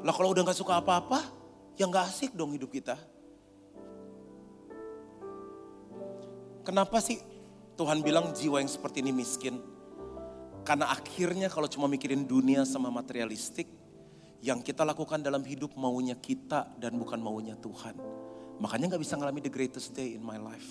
[0.07, 1.19] Lah kalau udah gak suka apa-apa,
[1.75, 2.95] ya gak asik dong hidup kita.
[6.63, 7.19] Kenapa sih
[7.77, 9.61] Tuhan bilang jiwa yang seperti ini miskin?
[10.65, 13.69] Karena akhirnya kalau cuma mikirin dunia sama materialistik,
[14.41, 17.97] yang kita lakukan dalam hidup maunya kita dan bukan maunya Tuhan.
[18.61, 20.65] Makanya gak bisa ngalami the greatest day in my life.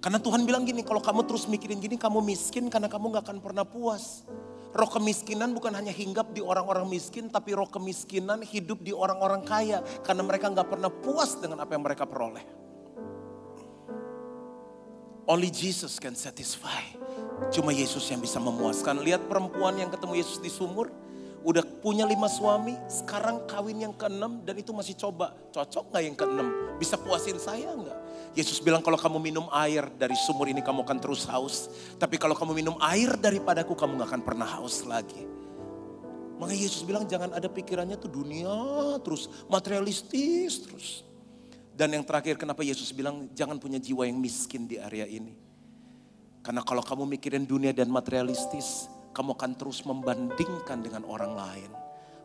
[0.00, 3.38] Karena Tuhan bilang gini, kalau kamu terus mikirin gini, kamu miskin karena kamu gak akan
[3.44, 4.24] pernah puas.
[4.70, 9.84] Roh kemiskinan bukan hanya hinggap di orang-orang miskin, tapi roh kemiskinan hidup di orang-orang kaya.
[10.04, 12.44] Karena mereka gak pernah puas dengan apa yang mereka peroleh.
[15.30, 16.82] Only Jesus can satisfy.
[17.54, 18.98] Cuma Yesus yang bisa memuaskan.
[18.98, 20.90] Lihat perempuan yang ketemu Yesus di sumur
[21.46, 25.30] udah punya lima suami, sekarang kawin yang keenam dan itu masih coba.
[25.54, 26.74] Cocok gak yang keenam?
[26.82, 27.98] Bisa puasin saya nggak?
[28.34, 31.70] Yesus bilang kalau kamu minum air dari sumur ini kamu akan terus haus.
[31.94, 35.30] Tapi kalau kamu minum air daripadaku kamu gak akan pernah haus lagi.
[36.42, 38.50] Makanya Yesus bilang jangan ada pikirannya tuh dunia
[39.06, 41.06] terus, materialistis terus.
[41.80, 45.32] Dan yang terakhir kenapa Yesus bilang jangan punya jiwa yang miskin di area ini.
[46.44, 48.84] Karena kalau kamu mikirin dunia dan materialistis,
[49.16, 51.72] kamu akan terus membandingkan dengan orang lain.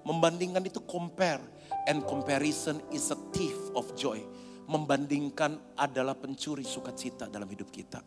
[0.03, 1.39] Membandingkan itu compare.
[1.87, 4.19] And comparison is a thief of joy.
[4.67, 8.03] Membandingkan adalah pencuri sukacita dalam hidup kita.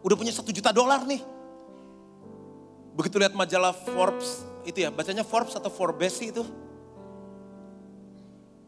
[0.00, 1.20] Udah punya satu juta dolar nih.
[2.96, 6.48] Begitu lihat majalah Forbes, itu ya, bacanya Forbes atau Forbes itu.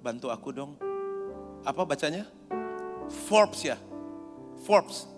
[0.05, 0.90] Bantu aku dong.
[1.65, 2.25] Apa bacanya?
[3.29, 3.77] Forbes ya.
[4.65, 5.09] Forbes.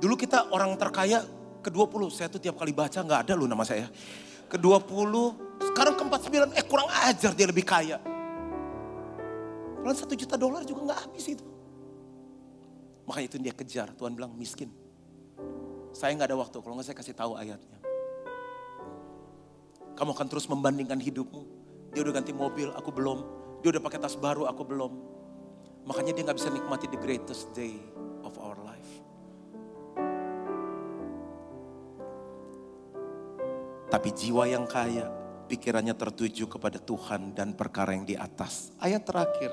[0.00, 1.26] Dulu kita orang terkaya
[1.60, 3.90] ke-20, saya tuh tiap kali baca nggak ada loh nama saya.
[4.48, 5.14] Ke-20,
[5.70, 8.00] sekarang ke-49, eh kurang ajar dia lebih kaya.
[9.80, 11.46] Pelan satu juta dolar juga nggak habis itu.
[13.04, 14.72] Makanya itu dia kejar, Tuhan bilang miskin.
[15.92, 17.78] Saya nggak ada waktu, kalau nggak saya kasih tahu ayatnya.
[19.98, 21.42] Kamu akan terus membandingkan hidupmu.
[21.92, 23.39] Dia udah ganti mobil, aku belum.
[23.60, 24.92] Dia udah pakai tas baru, aku belum.
[25.84, 27.76] Makanya dia nggak bisa nikmati the greatest day
[28.24, 28.92] of our life.
[33.90, 35.10] Tapi jiwa yang kaya,
[35.50, 38.70] pikirannya tertuju kepada Tuhan dan perkara yang di atas.
[38.78, 39.50] Ayat terakhir,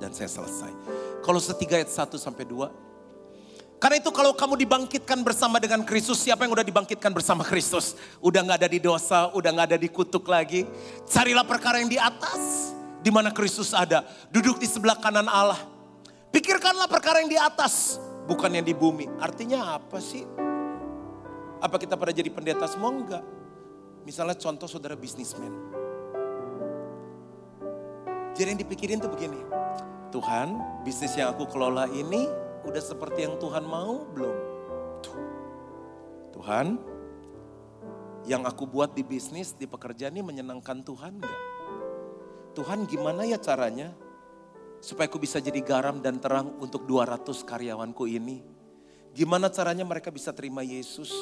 [0.00, 0.72] dan saya selesai.
[1.20, 3.76] Kalau setiga ayat 1 sampai 2.
[3.76, 7.92] Karena itu kalau kamu dibangkitkan bersama dengan Kristus, siapa yang udah dibangkitkan bersama Kristus?
[8.24, 10.64] Udah gak ada di dosa, udah gak ada di kutuk lagi.
[11.04, 12.72] Carilah perkara yang di atas,
[13.06, 14.02] di mana Kristus ada.
[14.34, 15.62] Duduk di sebelah kanan Allah.
[16.34, 19.06] Pikirkanlah perkara yang di atas, bukan yang di bumi.
[19.22, 20.26] Artinya apa sih?
[21.62, 22.90] Apa kita pada jadi pendeta semua?
[22.90, 23.22] Enggak.
[24.02, 25.54] Misalnya contoh saudara bisnismen.
[28.34, 29.38] Jadi yang dipikirin tuh begini.
[30.10, 32.26] Tuhan, bisnis yang aku kelola ini
[32.66, 34.36] udah seperti yang Tuhan mau belum?
[36.34, 36.74] Tuhan,
[38.26, 41.45] yang aku buat di bisnis, di pekerjaan ini menyenangkan Tuhan enggak?
[42.56, 43.92] Tuhan gimana ya caranya
[44.80, 48.40] supaya aku bisa jadi garam dan terang untuk 200 karyawanku ini?
[49.12, 51.12] Gimana caranya mereka bisa terima Yesus?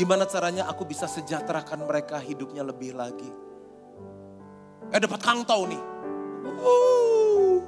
[0.00, 3.28] Gimana caranya aku bisa sejahterakan mereka hidupnya lebih lagi?
[4.88, 5.82] Eh dapat kangtau nih.
[6.64, 7.60] Uh.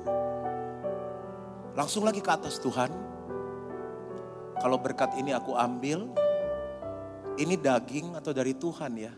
[1.77, 2.89] Langsung lagi ke atas Tuhan.
[4.61, 6.09] Kalau berkat ini aku ambil,
[7.37, 9.13] ini daging atau dari Tuhan ya.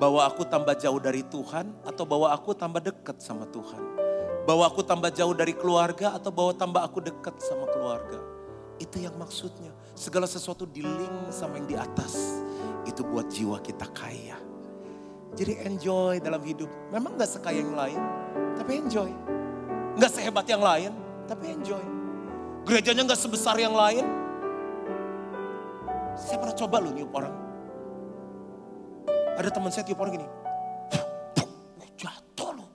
[0.00, 3.84] Bawa aku tambah jauh dari Tuhan atau bawa aku tambah dekat sama Tuhan.
[4.48, 8.16] Bawa aku tambah jauh dari keluarga atau bawa tambah aku dekat sama keluarga.
[8.80, 9.76] Itu yang maksudnya.
[9.92, 12.40] Segala sesuatu di link sama yang di atas.
[12.88, 14.40] Itu buat jiwa kita kaya.
[15.36, 16.72] Jadi enjoy dalam hidup.
[16.88, 18.00] Memang gak sekaya yang lain,
[18.56, 19.12] tapi enjoy.
[20.00, 20.96] Gak sehebat yang lain,
[21.28, 21.84] tapi enjoy.
[22.64, 24.08] Gerejanya gak sebesar yang lain.
[26.16, 27.39] Saya pernah coba loh niup orang.
[29.40, 30.28] Ada teman saya tiup orang gini.
[31.96, 32.68] Jatuh loh.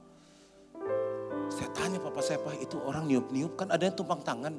[1.46, 4.58] Saya tanya papa saya, Pak itu orang niup-niup kan ada yang tumpang tangan.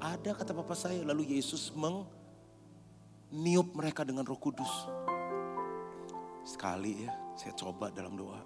[0.00, 4.88] Ada kata Bapak saya, lalu Yesus meniup mereka dengan roh kudus.
[6.48, 8.40] Sekali ya, saya coba dalam doa.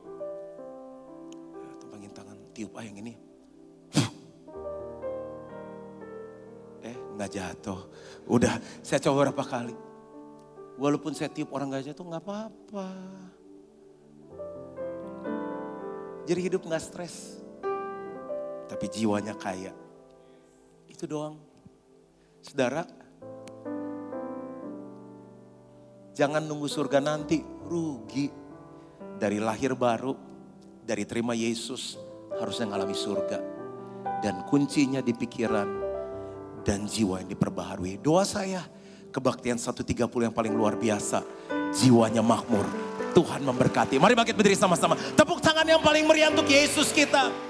[1.62, 3.14] Ya, tumpangin tangan, tiup ah yang ini.
[6.82, 7.86] Eh, nggak jatuh.
[8.26, 9.87] Udah, saya coba berapa kali.
[10.78, 12.88] Walaupun saya tiup orang gak jatuh, nggak apa-apa.
[16.22, 17.42] Jadi hidup nggak stres.
[18.70, 19.74] Tapi jiwanya kaya.
[20.86, 21.40] Itu doang.
[22.38, 22.86] Saudara,
[26.14, 28.30] jangan nunggu surga nanti, rugi.
[29.18, 30.14] Dari lahir baru,
[30.86, 31.98] dari terima Yesus,
[32.38, 33.38] harusnya ngalami surga.
[34.22, 35.68] Dan kuncinya di pikiran
[36.62, 37.98] dan jiwa yang diperbaharui.
[37.98, 38.62] Doa saya,
[39.10, 41.24] kebaktian 130 yang paling luar biasa.
[41.72, 42.64] Jiwanya makmur.
[43.16, 43.98] Tuhan memberkati.
[43.98, 44.94] Mari bangkit berdiri sama-sama.
[45.16, 47.47] Tepuk tangan yang paling meriah untuk Yesus kita.